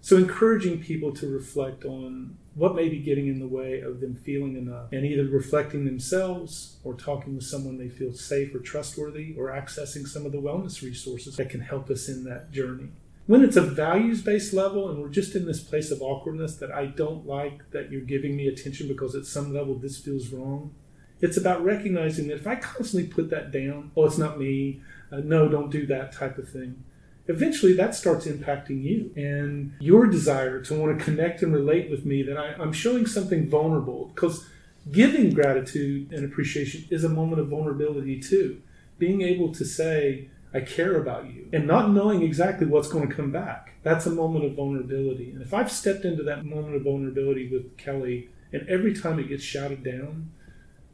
So, 0.00 0.16
encouraging 0.16 0.80
people 0.80 1.12
to 1.14 1.26
reflect 1.26 1.84
on 1.84 2.36
what 2.54 2.76
may 2.76 2.88
be 2.88 2.98
getting 2.98 3.26
in 3.26 3.40
the 3.40 3.48
way 3.48 3.80
of 3.80 4.00
them 4.00 4.14
feeling 4.14 4.56
enough 4.56 4.92
and 4.92 5.04
either 5.04 5.24
reflecting 5.24 5.84
themselves 5.84 6.76
or 6.84 6.94
talking 6.94 7.34
with 7.34 7.44
someone 7.44 7.76
they 7.76 7.88
feel 7.88 8.12
safe 8.12 8.54
or 8.54 8.60
trustworthy 8.60 9.34
or 9.36 9.50
accessing 9.50 10.06
some 10.06 10.24
of 10.24 10.32
the 10.32 10.40
wellness 10.40 10.82
resources 10.82 11.36
that 11.36 11.50
can 11.50 11.60
help 11.60 11.90
us 11.90 12.08
in 12.08 12.24
that 12.24 12.52
journey. 12.52 12.88
When 13.26 13.42
it's 13.42 13.56
a 13.56 13.62
values 13.62 14.22
based 14.22 14.52
level 14.52 14.90
and 14.90 15.00
we're 15.00 15.08
just 15.08 15.34
in 15.34 15.46
this 15.46 15.62
place 15.62 15.90
of 15.90 16.02
awkwardness 16.02 16.56
that 16.56 16.70
I 16.70 16.86
don't 16.86 17.26
like 17.26 17.70
that 17.70 17.90
you're 17.90 18.02
giving 18.02 18.36
me 18.36 18.46
attention 18.46 18.86
because 18.86 19.14
at 19.14 19.24
some 19.24 19.52
level 19.52 19.74
this 19.74 19.98
feels 19.98 20.28
wrong, 20.28 20.74
it's 21.20 21.38
about 21.38 21.64
recognizing 21.64 22.28
that 22.28 22.36
if 22.36 22.46
I 22.46 22.56
constantly 22.56 23.08
put 23.08 23.30
that 23.30 23.50
down, 23.50 23.92
oh, 23.96 24.04
it's 24.04 24.18
not 24.18 24.38
me, 24.38 24.82
uh, 25.10 25.20
no, 25.24 25.48
don't 25.48 25.70
do 25.70 25.86
that 25.86 26.12
type 26.12 26.36
of 26.38 26.48
thing, 26.48 26.84
eventually 27.26 27.72
that 27.74 27.94
starts 27.94 28.26
impacting 28.26 28.82
you 28.82 29.10
and 29.16 29.72
your 29.80 30.06
desire 30.06 30.60
to 30.62 30.74
want 30.74 30.98
to 30.98 31.04
connect 31.04 31.42
and 31.42 31.54
relate 31.54 31.90
with 31.90 32.04
me 32.04 32.22
that 32.22 32.36
I, 32.36 32.54
I'm 32.62 32.72
showing 32.72 33.06
something 33.06 33.48
vulnerable 33.48 34.12
because 34.14 34.46
Giving 34.90 35.32
gratitude 35.32 36.12
and 36.12 36.26
appreciation 36.26 36.84
is 36.90 37.04
a 37.04 37.08
moment 37.08 37.40
of 37.40 37.48
vulnerability 37.48 38.20
too. 38.20 38.60
Being 38.98 39.22
able 39.22 39.52
to 39.54 39.64
say, 39.64 40.28
I 40.52 40.60
care 40.60 41.00
about 41.00 41.32
you, 41.32 41.48
and 41.52 41.66
not 41.66 41.90
knowing 41.90 42.22
exactly 42.22 42.66
what's 42.66 42.88
going 42.88 43.08
to 43.08 43.14
come 43.14 43.32
back. 43.32 43.74
That's 43.82 44.06
a 44.06 44.10
moment 44.10 44.44
of 44.44 44.54
vulnerability. 44.54 45.30
And 45.30 45.40
if 45.40 45.54
I've 45.54 45.72
stepped 45.72 46.04
into 46.04 46.22
that 46.24 46.44
moment 46.44 46.76
of 46.76 46.82
vulnerability 46.82 47.48
with 47.50 47.76
Kelly, 47.78 48.28
and 48.52 48.68
every 48.68 48.94
time 48.94 49.18
it 49.18 49.28
gets 49.28 49.42
shouted 49.42 49.82
down, 49.82 50.30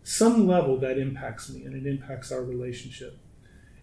some 0.04 0.46
level 0.46 0.78
that 0.78 0.96
impacts 0.96 1.50
me 1.50 1.64
and 1.64 1.75
it 1.75 1.87
impacts 1.87 2.32
our 2.32 2.42
relationship. 2.42 3.18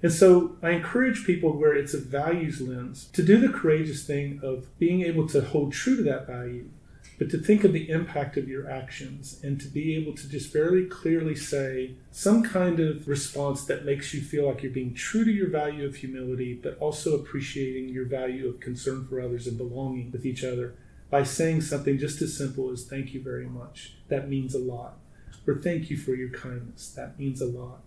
And 0.03 0.11
so 0.11 0.57
I 0.61 0.71
encourage 0.71 1.25
people 1.25 1.57
where 1.57 1.75
it's 1.75 1.93
a 1.93 1.99
values 1.99 2.61
lens 2.61 3.09
to 3.13 3.23
do 3.23 3.39
the 3.39 3.49
courageous 3.49 4.05
thing 4.05 4.39
of 4.43 4.67
being 4.77 5.01
able 5.01 5.27
to 5.29 5.41
hold 5.41 5.73
true 5.73 5.95
to 5.97 6.03
that 6.03 6.27
value, 6.27 6.69
but 7.17 7.31
to 7.31 7.39
think 7.39 7.63
of 7.63 7.73
the 7.73 7.89
impact 7.89 8.37
of 8.37 8.47
your 8.47 8.69
actions 8.69 9.39
and 9.43 9.59
to 9.59 9.67
be 9.67 9.95
able 9.95 10.13
to 10.13 10.29
just 10.29 10.53
very 10.53 10.85
clearly 10.85 11.35
say 11.35 11.95
some 12.11 12.43
kind 12.43 12.79
of 12.79 13.07
response 13.07 13.65
that 13.65 13.85
makes 13.85 14.13
you 14.13 14.21
feel 14.21 14.47
like 14.47 14.61
you're 14.61 14.71
being 14.71 14.93
true 14.93 15.25
to 15.25 15.31
your 15.31 15.49
value 15.49 15.85
of 15.87 15.95
humility, 15.95 16.53
but 16.53 16.77
also 16.79 17.15
appreciating 17.15 17.89
your 17.89 18.05
value 18.05 18.47
of 18.47 18.59
concern 18.59 19.07
for 19.07 19.19
others 19.19 19.47
and 19.47 19.57
belonging 19.57 20.11
with 20.11 20.27
each 20.27 20.43
other 20.43 20.75
by 21.09 21.23
saying 21.23 21.61
something 21.61 21.97
just 21.97 22.21
as 22.21 22.37
simple 22.37 22.69
as 22.69 22.85
thank 22.85 23.15
you 23.15 23.23
very 23.23 23.47
much. 23.47 23.95
That 24.09 24.29
means 24.29 24.53
a 24.53 24.59
lot. 24.59 24.99
Or 25.47 25.55
thank 25.55 25.89
you 25.89 25.97
for 25.97 26.13
your 26.13 26.29
kindness. 26.29 26.89
That 26.89 27.17
means 27.17 27.41
a 27.41 27.45
lot 27.45 27.79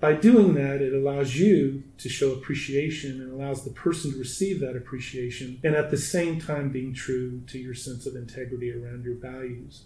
by 0.00 0.12
doing 0.12 0.54
that, 0.54 0.82
it 0.82 0.92
allows 0.92 1.36
you 1.36 1.84
to 1.98 2.08
show 2.08 2.32
appreciation 2.32 3.20
and 3.20 3.32
allows 3.32 3.64
the 3.64 3.70
person 3.70 4.12
to 4.12 4.18
receive 4.18 4.60
that 4.60 4.76
appreciation, 4.76 5.60
and 5.64 5.74
at 5.74 5.90
the 5.90 5.96
same 5.96 6.40
time 6.40 6.70
being 6.70 6.92
true 6.92 7.40
to 7.46 7.58
your 7.58 7.74
sense 7.74 8.06
of 8.06 8.14
integrity 8.14 8.70
around 8.70 9.04
your 9.04 9.14
values. 9.14 9.84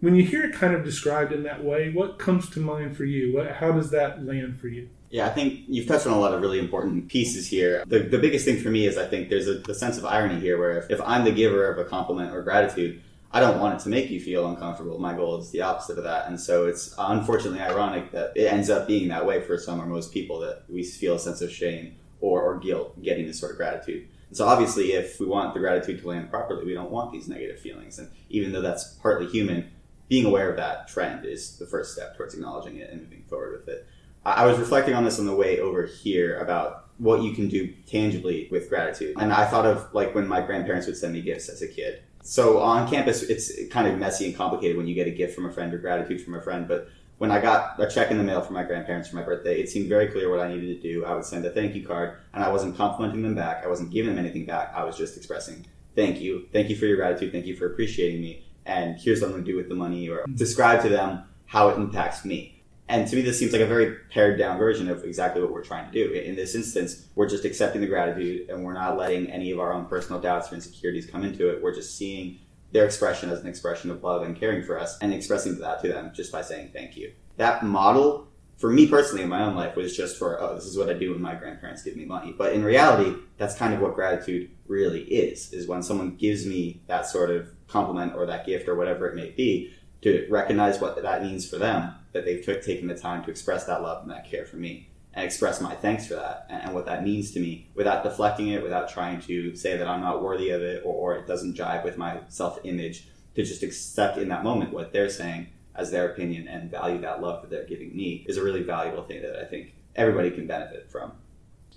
When 0.00 0.16
you 0.16 0.24
hear 0.24 0.44
it 0.44 0.54
kind 0.54 0.74
of 0.74 0.84
described 0.84 1.32
in 1.32 1.44
that 1.44 1.62
way, 1.62 1.92
what 1.92 2.18
comes 2.18 2.50
to 2.50 2.60
mind 2.60 2.96
for 2.96 3.04
you? 3.04 3.36
What, 3.36 3.52
how 3.52 3.70
does 3.70 3.90
that 3.90 4.24
land 4.24 4.58
for 4.58 4.66
you? 4.66 4.88
Yeah, 5.10 5.26
I 5.26 5.30
think 5.30 5.60
you've 5.68 5.86
touched 5.86 6.06
on 6.06 6.14
a 6.14 6.18
lot 6.18 6.34
of 6.34 6.40
really 6.40 6.58
important 6.58 7.06
pieces 7.08 7.46
here. 7.46 7.84
The, 7.86 8.00
the 8.00 8.18
biggest 8.18 8.44
thing 8.44 8.58
for 8.58 8.70
me 8.70 8.86
is 8.86 8.96
I 8.96 9.06
think 9.06 9.28
there's 9.28 9.46
a 9.46 9.74
sense 9.74 9.98
of 9.98 10.06
irony 10.06 10.40
here 10.40 10.58
where 10.58 10.78
if, 10.78 10.90
if 10.90 11.00
I'm 11.02 11.22
the 11.22 11.30
giver 11.30 11.70
of 11.70 11.78
a 11.78 11.84
compliment 11.84 12.34
or 12.34 12.42
gratitude, 12.42 13.02
I 13.34 13.40
don't 13.40 13.60
want 13.60 13.80
it 13.80 13.82
to 13.84 13.88
make 13.88 14.10
you 14.10 14.20
feel 14.20 14.46
uncomfortable. 14.46 14.98
My 14.98 15.14
goal 15.14 15.38
is 15.38 15.50
the 15.50 15.62
opposite 15.62 15.96
of 15.96 16.04
that. 16.04 16.28
And 16.28 16.38
so 16.38 16.66
it's 16.66 16.94
unfortunately 16.98 17.60
ironic 17.60 18.12
that 18.12 18.32
it 18.36 18.46
ends 18.46 18.68
up 18.68 18.86
being 18.86 19.08
that 19.08 19.24
way 19.24 19.40
for 19.40 19.56
some 19.56 19.80
or 19.80 19.86
most 19.86 20.12
people 20.12 20.40
that 20.40 20.64
we 20.68 20.84
feel 20.84 21.14
a 21.14 21.18
sense 21.18 21.40
of 21.40 21.50
shame 21.50 21.96
or, 22.20 22.42
or 22.42 22.58
guilt 22.58 23.02
getting 23.02 23.26
this 23.26 23.40
sort 23.40 23.52
of 23.52 23.56
gratitude. 23.56 24.06
And 24.28 24.36
so 24.36 24.46
obviously, 24.46 24.92
if 24.92 25.18
we 25.18 25.26
want 25.26 25.54
the 25.54 25.60
gratitude 25.60 26.02
to 26.02 26.08
land 26.08 26.30
properly, 26.30 26.66
we 26.66 26.74
don't 26.74 26.90
want 26.90 27.10
these 27.10 27.26
negative 27.26 27.58
feelings. 27.58 27.98
And 27.98 28.10
even 28.28 28.52
though 28.52 28.60
that's 28.60 28.94
partly 28.94 29.26
human, 29.26 29.70
being 30.08 30.26
aware 30.26 30.50
of 30.50 30.56
that 30.56 30.88
trend 30.88 31.24
is 31.24 31.56
the 31.56 31.66
first 31.66 31.94
step 31.94 32.16
towards 32.16 32.34
acknowledging 32.34 32.76
it 32.76 32.90
and 32.90 33.02
moving 33.02 33.24
forward 33.30 33.52
with 33.52 33.68
it. 33.68 33.86
I 34.26 34.44
was 34.44 34.58
reflecting 34.58 34.94
on 34.94 35.04
this 35.04 35.18
on 35.18 35.24
the 35.26 35.34
way 35.34 35.58
over 35.58 35.84
here 35.84 36.38
about 36.38 36.90
what 36.98 37.22
you 37.22 37.32
can 37.32 37.48
do 37.48 37.72
tangibly 37.86 38.46
with 38.50 38.68
gratitude. 38.68 39.16
And 39.18 39.32
I 39.32 39.46
thought 39.46 39.66
of 39.66 39.92
like 39.94 40.14
when 40.14 40.28
my 40.28 40.40
grandparents 40.42 40.86
would 40.86 40.96
send 40.96 41.14
me 41.14 41.22
gifts 41.22 41.48
as 41.48 41.62
a 41.62 41.66
kid 41.66 42.02
so 42.22 42.60
on 42.60 42.88
campus, 42.88 43.22
it's 43.22 43.52
kind 43.70 43.86
of 43.86 43.98
messy 43.98 44.26
and 44.26 44.36
complicated 44.36 44.76
when 44.76 44.86
you 44.86 44.94
get 44.94 45.08
a 45.08 45.10
gift 45.10 45.34
from 45.34 45.46
a 45.46 45.52
friend 45.52 45.74
or 45.74 45.78
gratitude 45.78 46.22
from 46.22 46.34
a 46.34 46.40
friend. 46.40 46.66
But 46.66 46.88
when 47.18 47.30
I 47.30 47.40
got 47.40 47.78
a 47.80 47.88
check 47.88 48.10
in 48.10 48.18
the 48.18 48.24
mail 48.24 48.40
from 48.40 48.54
my 48.54 48.62
grandparents 48.62 49.08
for 49.08 49.16
my 49.16 49.22
birthday, 49.22 49.60
it 49.60 49.68
seemed 49.68 49.88
very 49.88 50.08
clear 50.08 50.30
what 50.30 50.40
I 50.40 50.52
needed 50.52 50.80
to 50.80 50.88
do. 50.88 51.04
I 51.04 51.14
would 51.14 51.24
send 51.24 51.44
a 51.44 51.50
thank 51.50 51.74
you 51.74 51.86
card, 51.86 52.18
and 52.32 52.42
I 52.42 52.48
wasn't 52.48 52.76
complimenting 52.76 53.22
them 53.22 53.34
back. 53.34 53.64
I 53.64 53.68
wasn't 53.68 53.90
giving 53.90 54.14
them 54.14 54.24
anything 54.24 54.46
back. 54.46 54.72
I 54.74 54.84
was 54.84 54.96
just 54.96 55.16
expressing 55.16 55.66
thank 55.94 56.20
you, 56.20 56.48
thank 56.52 56.70
you 56.70 56.76
for 56.76 56.86
your 56.86 56.96
gratitude, 56.96 57.32
thank 57.32 57.44
you 57.44 57.54
for 57.54 57.66
appreciating 57.66 58.20
me, 58.20 58.44
and 58.64 58.96
here's 58.98 59.20
what 59.20 59.26
I'm 59.26 59.32
going 59.32 59.44
to 59.44 59.50
do 59.50 59.56
with 59.56 59.68
the 59.68 59.74
money, 59.74 60.08
or 60.08 60.24
describe 60.34 60.82
to 60.82 60.88
them 60.88 61.24
how 61.46 61.68
it 61.68 61.76
impacts 61.76 62.24
me. 62.24 62.61
And 62.92 63.08
to 63.08 63.16
me, 63.16 63.22
this 63.22 63.38
seems 63.38 63.52
like 63.52 63.62
a 63.62 63.66
very 63.66 63.96
pared 64.10 64.38
down 64.38 64.58
version 64.58 64.90
of 64.90 65.02
exactly 65.02 65.40
what 65.40 65.50
we're 65.50 65.64
trying 65.64 65.90
to 65.90 65.92
do. 65.92 66.12
In 66.12 66.36
this 66.36 66.54
instance, 66.54 67.06
we're 67.14 67.26
just 67.26 67.46
accepting 67.46 67.80
the 67.80 67.86
gratitude 67.86 68.50
and 68.50 68.62
we're 68.62 68.74
not 68.74 68.98
letting 68.98 69.30
any 69.30 69.50
of 69.50 69.58
our 69.58 69.72
own 69.72 69.86
personal 69.86 70.20
doubts 70.20 70.52
or 70.52 70.56
insecurities 70.56 71.06
come 71.06 71.24
into 71.24 71.48
it. 71.48 71.62
We're 71.62 71.74
just 71.74 71.96
seeing 71.96 72.40
their 72.70 72.84
expression 72.84 73.30
as 73.30 73.40
an 73.40 73.46
expression 73.46 73.90
of 73.90 74.04
love 74.04 74.24
and 74.24 74.36
caring 74.36 74.62
for 74.62 74.78
us 74.78 74.98
and 74.98 75.14
expressing 75.14 75.58
that 75.60 75.80
to 75.80 75.88
them 75.88 76.12
just 76.14 76.30
by 76.30 76.42
saying 76.42 76.72
thank 76.74 76.94
you. 76.94 77.14
That 77.38 77.64
model, 77.64 78.28
for 78.58 78.68
me 78.68 78.86
personally 78.86 79.22
in 79.22 79.30
my 79.30 79.42
own 79.42 79.56
life, 79.56 79.74
was 79.74 79.96
just 79.96 80.18
for, 80.18 80.38
oh, 80.38 80.54
this 80.54 80.66
is 80.66 80.76
what 80.76 80.90
I 80.90 80.92
do 80.92 81.12
when 81.12 81.22
my 81.22 81.34
grandparents 81.34 81.82
give 81.82 81.96
me 81.96 82.04
money. 82.04 82.34
But 82.36 82.52
in 82.52 82.62
reality, 82.62 83.18
that's 83.38 83.56
kind 83.56 83.72
of 83.72 83.80
what 83.80 83.94
gratitude 83.94 84.50
really 84.66 85.04
is, 85.04 85.50
is 85.54 85.66
when 85.66 85.82
someone 85.82 86.16
gives 86.16 86.44
me 86.44 86.82
that 86.88 87.06
sort 87.06 87.30
of 87.30 87.48
compliment 87.68 88.14
or 88.14 88.26
that 88.26 88.44
gift 88.44 88.68
or 88.68 88.74
whatever 88.74 89.08
it 89.08 89.14
may 89.14 89.30
be, 89.30 89.72
to 90.02 90.26
recognize 90.28 90.78
what 90.78 91.00
that 91.00 91.22
means 91.22 91.48
for 91.48 91.56
them 91.56 91.94
that 92.12 92.24
they've 92.24 92.44
taken 92.44 92.86
the 92.86 92.94
time 92.94 93.24
to 93.24 93.30
express 93.30 93.64
that 93.64 93.82
love 93.82 94.02
and 94.02 94.10
that 94.10 94.30
care 94.30 94.44
for 94.44 94.56
me 94.56 94.88
and 95.14 95.24
express 95.24 95.60
my 95.60 95.74
thanks 95.74 96.06
for 96.06 96.14
that 96.14 96.46
and, 96.48 96.62
and, 96.62 96.74
what 96.74 96.86
that 96.86 97.04
means 97.04 97.32
to 97.32 97.40
me 97.40 97.68
without 97.74 98.02
deflecting 98.02 98.48
it, 98.48 98.62
without 98.62 98.88
trying 98.88 99.20
to 99.20 99.54
say 99.54 99.76
that 99.76 99.86
I'm 99.86 100.00
not 100.00 100.22
worthy 100.22 100.50
of 100.50 100.62
it 100.62 100.82
or, 100.84 100.94
or 100.94 101.16
it 101.16 101.26
doesn't 101.26 101.56
jive 101.56 101.84
with 101.84 101.98
my 101.98 102.20
self 102.28 102.58
image, 102.64 103.08
to 103.34 103.42
just 103.42 103.62
accept 103.62 104.18
in 104.18 104.28
that 104.28 104.44
moment 104.44 104.72
what 104.72 104.92
they're 104.92 105.08
saying 105.08 105.48
as 105.74 105.90
their 105.90 106.10
opinion 106.10 106.48
and 106.48 106.70
value 106.70 107.00
that 107.00 107.22
love 107.22 107.42
that 107.42 107.50
they're 107.50 107.66
giving 107.66 107.96
me 107.96 108.24
is 108.28 108.36
a 108.36 108.44
really 108.44 108.62
valuable 108.62 109.02
thing 109.02 109.22
that 109.22 109.38
I 109.38 109.44
think 109.44 109.74
everybody 109.96 110.30
can 110.30 110.46
benefit 110.46 110.90
from. 110.90 111.12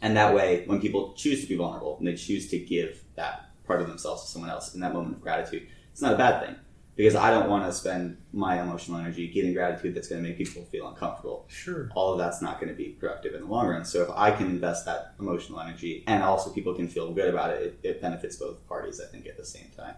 And 0.02 0.18
that 0.18 0.34
way, 0.34 0.64
when 0.66 0.82
people 0.82 1.14
choose 1.14 1.42
to 1.42 1.48
be 1.48 1.56
vulnerable 1.56 1.98
and 1.98 2.08
they 2.08 2.16
choose 2.16 2.50
to 2.50 2.60
give 2.60 3.04
that 3.16 3.50
part 3.66 3.82
of 3.82 3.88
themselves 3.88 4.24
to 4.24 4.28
someone 4.28 4.52
else 4.52 4.74
in 4.76 4.82
that 4.82 4.94
moment 4.94 5.16
of 5.16 5.22
gratitude, 5.22 5.68
it's 5.92 6.02
not 6.02 6.14
a 6.14 6.18
bad 6.18 6.46
thing 6.46 6.56
because 6.96 7.16
I 7.16 7.30
don't 7.30 7.50
want 7.50 7.66
to 7.66 7.74
spend 7.74 8.18
my 8.32 8.62
emotional 8.62 8.98
energy 8.98 9.28
giving 9.28 9.54
gratitude 9.54 9.96
that's 9.96 10.08
going 10.08 10.24
to 10.24 10.28
make 10.28 10.38
people 10.38 10.64
feel 10.64 10.88
uncomfortable. 10.88 11.46
Sure. 11.50 11.90
All 11.94 12.14
of 12.14 12.18
that's 12.18 12.42
not 12.42 12.60
going 12.60 12.70
to 12.70 12.76
be 12.76 12.90
productive 12.90 13.34
in 13.34 13.42
the 13.42 13.48
long 13.48 13.68
run. 13.68 13.84
So 13.84 14.04
if 14.04 14.10
I 14.16 14.32
can 14.32 14.48
invest 14.48 14.86
that 14.86 15.14
emotional 15.20 15.60
energy 15.60 16.04
and 16.08 16.24
also 16.24 16.52
people 16.52 16.74
can 16.74 16.88
feel 16.88 17.12
good 17.14 17.28
about 17.28 17.52
it, 17.52 17.62
it, 17.84 17.88
it 17.88 18.02
benefits 18.02 18.38
both 18.38 18.66
parties, 18.68 19.02
I 19.02 19.08
think, 19.08 19.28
at 19.28 19.38
the 19.38 19.46
same 19.46 19.70
time. 19.76 19.96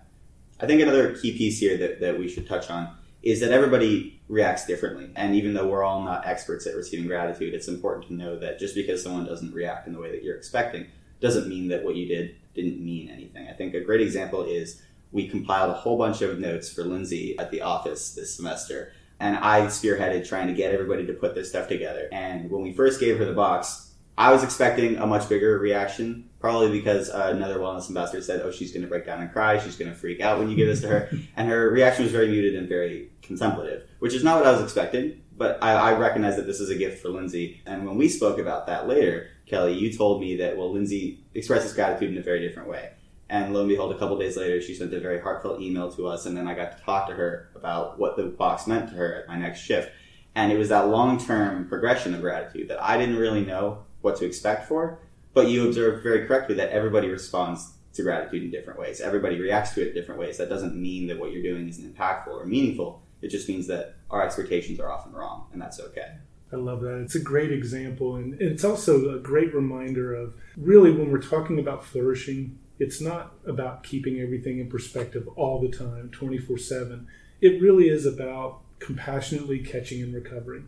I 0.59 0.65
think 0.65 0.81
another 0.81 1.15
key 1.15 1.37
piece 1.37 1.59
here 1.59 1.77
that, 1.77 1.99
that 2.01 2.17
we 2.17 2.27
should 2.27 2.47
touch 2.47 2.71
on 2.71 2.95
is 3.21 3.39
that 3.41 3.51
everybody 3.51 4.19
reacts 4.27 4.65
differently. 4.65 5.11
And 5.15 5.35
even 5.35 5.53
though 5.53 5.67
we're 5.67 5.83
all 5.83 6.03
not 6.03 6.25
experts 6.25 6.65
at 6.65 6.75
receiving 6.75 7.07
gratitude, 7.07 7.53
it's 7.53 7.67
important 7.67 8.07
to 8.07 8.13
know 8.13 8.39
that 8.39 8.57
just 8.57 8.73
because 8.73 9.03
someone 9.03 9.25
doesn't 9.25 9.53
react 9.53 9.85
in 9.85 9.93
the 9.93 9.99
way 9.99 10.11
that 10.11 10.23
you're 10.23 10.35
expecting 10.35 10.87
doesn't 11.19 11.47
mean 11.47 11.67
that 11.67 11.83
what 11.83 11.95
you 11.95 12.07
did 12.07 12.35
didn't 12.53 12.83
mean 12.83 13.09
anything. 13.09 13.47
I 13.47 13.53
think 13.53 13.73
a 13.73 13.81
great 13.81 14.01
example 14.01 14.43
is 14.43 14.81
we 15.11 15.27
compiled 15.27 15.71
a 15.71 15.73
whole 15.73 15.97
bunch 15.97 16.21
of 16.21 16.39
notes 16.39 16.71
for 16.71 16.83
Lindsay 16.83 17.37
at 17.39 17.51
the 17.51 17.61
office 17.61 18.13
this 18.13 18.35
semester. 18.35 18.93
And 19.19 19.35
I 19.37 19.61
spearheaded 19.61 20.27
trying 20.27 20.47
to 20.47 20.53
get 20.53 20.73
everybody 20.73 21.05
to 21.07 21.13
put 21.13 21.33
this 21.33 21.49
stuff 21.49 21.67
together. 21.67 22.07
And 22.11 22.51
when 22.51 22.61
we 22.61 22.73
first 22.73 22.99
gave 22.99 23.17
her 23.17 23.25
the 23.25 23.33
box, 23.33 23.87
I 24.17 24.31
was 24.31 24.43
expecting 24.43 24.97
a 24.97 25.05
much 25.05 25.29
bigger 25.29 25.59
reaction, 25.59 26.29
probably 26.39 26.71
because 26.71 27.09
uh, 27.09 27.31
another 27.35 27.59
wellness 27.59 27.87
ambassador 27.87 28.21
said, 28.21 28.41
Oh, 28.41 28.51
she's 28.51 28.71
going 28.71 28.81
to 28.81 28.87
break 28.87 29.05
down 29.05 29.21
and 29.21 29.31
cry. 29.31 29.59
She's 29.59 29.75
going 29.75 29.91
to 29.91 29.97
freak 29.97 30.21
out 30.21 30.39
when 30.39 30.49
you 30.49 30.55
give 30.55 30.67
this 30.67 30.81
to 30.81 30.87
her. 30.87 31.11
and 31.35 31.47
her 31.49 31.69
reaction 31.69 32.03
was 32.03 32.11
very 32.11 32.27
muted 32.29 32.55
and 32.55 32.67
very 32.67 33.11
contemplative, 33.21 33.87
which 33.99 34.13
is 34.13 34.23
not 34.23 34.37
what 34.37 34.47
I 34.47 34.51
was 34.51 34.61
expecting. 34.61 35.21
But 35.35 35.59
I, 35.61 35.73
I 35.73 35.93
recognize 35.93 36.35
that 36.37 36.47
this 36.47 36.59
is 36.59 36.71
a 36.71 36.75
gift 36.75 36.99
for 36.99 37.09
Lindsay. 37.09 37.61
And 37.67 37.85
when 37.85 37.95
we 37.95 38.09
spoke 38.09 38.39
about 38.39 38.65
that 38.67 38.87
later, 38.87 39.27
Kelly, 39.45 39.73
you 39.73 39.95
told 39.95 40.19
me 40.19 40.37
that, 40.37 40.57
well, 40.57 40.73
Lindsay 40.73 41.23
expresses 41.35 41.73
gratitude 41.73 42.11
in 42.11 42.17
a 42.17 42.23
very 42.23 42.39
different 42.39 42.69
way. 42.69 42.89
And 43.29 43.53
lo 43.53 43.61
and 43.61 43.69
behold, 43.69 43.93
a 43.93 43.97
couple 43.97 44.17
days 44.17 44.37
later, 44.37 44.61
she 44.61 44.73
sent 44.73 44.93
a 44.93 44.99
very 44.99 45.19
heartfelt 45.19 45.61
email 45.61 45.91
to 45.91 46.07
us, 46.07 46.25
and 46.25 46.37
then 46.37 46.47
I 46.47 46.53
got 46.53 46.77
to 46.77 46.83
talk 46.83 47.07
to 47.09 47.13
her 47.13 47.49
about 47.55 47.99
what 47.99 48.15
the 48.15 48.23
box 48.23 48.67
meant 48.67 48.89
to 48.89 48.95
her 48.95 49.15
at 49.15 49.27
my 49.27 49.37
next 49.37 49.59
shift. 49.59 49.91
And 50.35 50.51
it 50.51 50.57
was 50.57 50.69
that 50.69 50.87
long 50.87 51.19
term 51.19 51.67
progression 51.67 52.13
of 52.13 52.21
gratitude 52.21 52.69
that 52.69 52.81
I 52.81 52.97
didn't 52.97 53.17
really 53.17 53.43
know 53.43 53.83
what 54.01 54.15
to 54.17 54.25
expect 54.25 54.67
for, 54.67 54.99
but 55.33 55.49
you 55.49 55.67
observed 55.67 56.03
very 56.03 56.25
correctly 56.25 56.55
that 56.55 56.69
everybody 56.69 57.09
responds 57.09 57.73
to 57.93 58.03
gratitude 58.03 58.43
in 58.43 58.51
different 58.51 58.79
ways. 58.79 59.01
Everybody 59.01 59.39
reacts 59.39 59.73
to 59.73 59.81
it 59.81 59.89
in 59.89 59.93
different 59.93 60.19
ways. 60.19 60.37
That 60.37 60.49
doesn't 60.49 60.75
mean 60.75 61.07
that 61.07 61.19
what 61.19 61.31
you're 61.31 61.43
doing 61.43 61.67
isn't 61.67 61.95
impactful 61.95 62.27
or 62.27 62.45
meaningful. 62.45 63.01
It 63.21 63.29
just 63.29 63.49
means 63.49 63.67
that 63.67 63.95
our 64.09 64.23
expectations 64.23 64.79
are 64.79 64.91
often 64.91 65.11
wrong, 65.11 65.47
and 65.51 65.61
that's 65.61 65.79
okay. 65.79 66.17
I 66.53 66.55
love 66.55 66.81
that. 66.81 67.01
It's 67.01 67.15
a 67.15 67.19
great 67.19 67.51
example, 67.51 68.15
and 68.15 68.39
it's 68.39 68.63
also 68.63 69.15
a 69.15 69.19
great 69.19 69.53
reminder 69.53 70.13
of 70.13 70.35
really 70.55 70.91
when 70.91 71.11
we're 71.11 71.21
talking 71.21 71.59
about 71.59 71.83
flourishing, 71.83 72.59
it's 72.79 73.01
not 73.01 73.33
about 73.45 73.83
keeping 73.83 74.19
everything 74.19 74.59
in 74.59 74.69
perspective 74.69 75.27
all 75.35 75.59
the 75.59 75.75
time, 75.75 76.09
24 76.11 76.57
7. 76.57 77.07
It 77.41 77.61
really 77.61 77.89
is 77.89 78.05
about 78.05 78.61
compassionately 78.79 79.59
catching 79.59 80.01
and 80.01 80.13
recovering, 80.13 80.67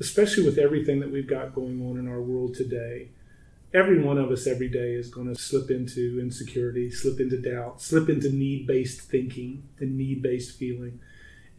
especially 0.00 0.44
with 0.44 0.58
everything 0.58 1.00
that 1.00 1.10
we've 1.10 1.28
got 1.28 1.54
going 1.54 1.82
on 1.82 1.98
in 1.98 2.08
our 2.08 2.20
world 2.20 2.54
today. 2.54 3.08
Every 3.74 4.00
one 4.00 4.16
of 4.16 4.30
us 4.30 4.46
every 4.46 4.68
day 4.68 4.92
is 4.94 5.10
going 5.10 5.32
to 5.32 5.40
slip 5.40 5.70
into 5.70 6.18
insecurity, 6.20 6.90
slip 6.90 7.20
into 7.20 7.36
doubt, 7.36 7.82
slip 7.82 8.08
into 8.08 8.30
need 8.30 8.66
based 8.66 9.02
thinking 9.02 9.64
and 9.78 9.96
need 9.96 10.22
based 10.22 10.56
feeling. 10.56 11.00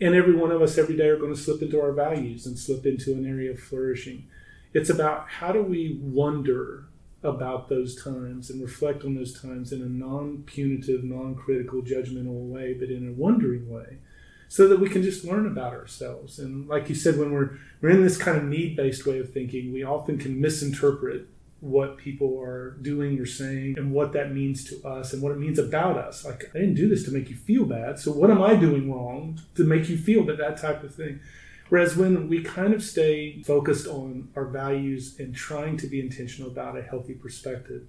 And 0.01 0.15
every 0.15 0.33
one 0.33 0.51
of 0.51 0.61
us 0.61 0.77
every 0.77 0.95
day 0.95 1.09
are 1.09 1.19
going 1.19 1.35
to 1.35 1.39
slip 1.39 1.61
into 1.61 1.81
our 1.81 1.91
values 1.91 2.45
and 2.45 2.57
slip 2.57 2.85
into 2.85 3.13
an 3.13 3.27
area 3.27 3.51
of 3.51 3.59
flourishing. 3.59 4.27
It's 4.73 4.89
about 4.89 5.27
how 5.27 5.51
do 5.51 5.61
we 5.61 5.99
wonder 6.01 6.85
about 7.23 7.69
those 7.69 8.01
times 8.01 8.49
and 8.49 8.61
reflect 8.61 9.03
on 9.03 9.15
those 9.15 9.39
times 9.39 9.71
in 9.71 9.81
a 9.81 9.85
non 9.85 10.43
punitive, 10.45 11.03
non 11.03 11.35
critical, 11.35 11.81
judgmental 11.81 12.47
way, 12.47 12.73
but 12.73 12.89
in 12.89 13.07
a 13.07 13.11
wondering 13.11 13.69
way 13.69 13.97
so 14.49 14.67
that 14.67 14.79
we 14.79 14.89
can 14.89 15.03
just 15.03 15.23
learn 15.23 15.45
about 15.45 15.73
ourselves. 15.73 16.39
And 16.39 16.67
like 16.67 16.89
you 16.89 16.95
said, 16.95 17.17
when 17.17 17.31
we're 17.31 17.51
we're 17.81 17.91
in 17.91 18.03
this 18.03 18.17
kind 18.17 18.37
of 18.37 18.43
need 18.43 18.75
based 18.75 19.05
way 19.05 19.19
of 19.19 19.31
thinking, 19.31 19.71
we 19.71 19.83
often 19.83 20.17
can 20.17 20.41
misinterpret 20.41 21.27
what 21.61 21.97
people 21.97 22.39
are 22.41 22.71
doing 22.81 23.19
or 23.19 23.25
saying 23.25 23.75
and 23.77 23.91
what 23.91 24.13
that 24.13 24.33
means 24.33 24.63
to 24.63 24.87
us 24.87 25.13
and 25.13 25.21
what 25.21 25.31
it 25.31 25.37
means 25.37 25.59
about 25.59 25.97
us. 25.97 26.25
Like 26.25 26.49
I 26.55 26.59
didn't 26.59 26.75
do 26.75 26.89
this 26.89 27.03
to 27.05 27.11
make 27.11 27.29
you 27.29 27.35
feel 27.35 27.65
bad, 27.65 27.99
so 27.99 28.11
what 28.11 28.31
am 28.31 28.41
I 28.41 28.55
doing 28.55 28.91
wrong 28.91 29.39
to 29.55 29.63
make 29.63 29.87
you 29.87 29.97
feel 29.97 30.25
that 30.25 30.37
that 30.39 30.57
type 30.57 30.83
of 30.83 30.95
thing? 30.95 31.19
Whereas 31.69 31.95
when 31.95 32.27
we 32.27 32.43
kind 32.43 32.73
of 32.73 32.83
stay 32.83 33.41
focused 33.43 33.87
on 33.87 34.29
our 34.35 34.45
values 34.45 35.15
and 35.19 35.35
trying 35.35 35.77
to 35.77 35.87
be 35.87 35.99
intentional 35.99 36.51
about 36.51 36.77
a 36.77 36.81
healthy 36.81 37.13
perspective, 37.13 37.83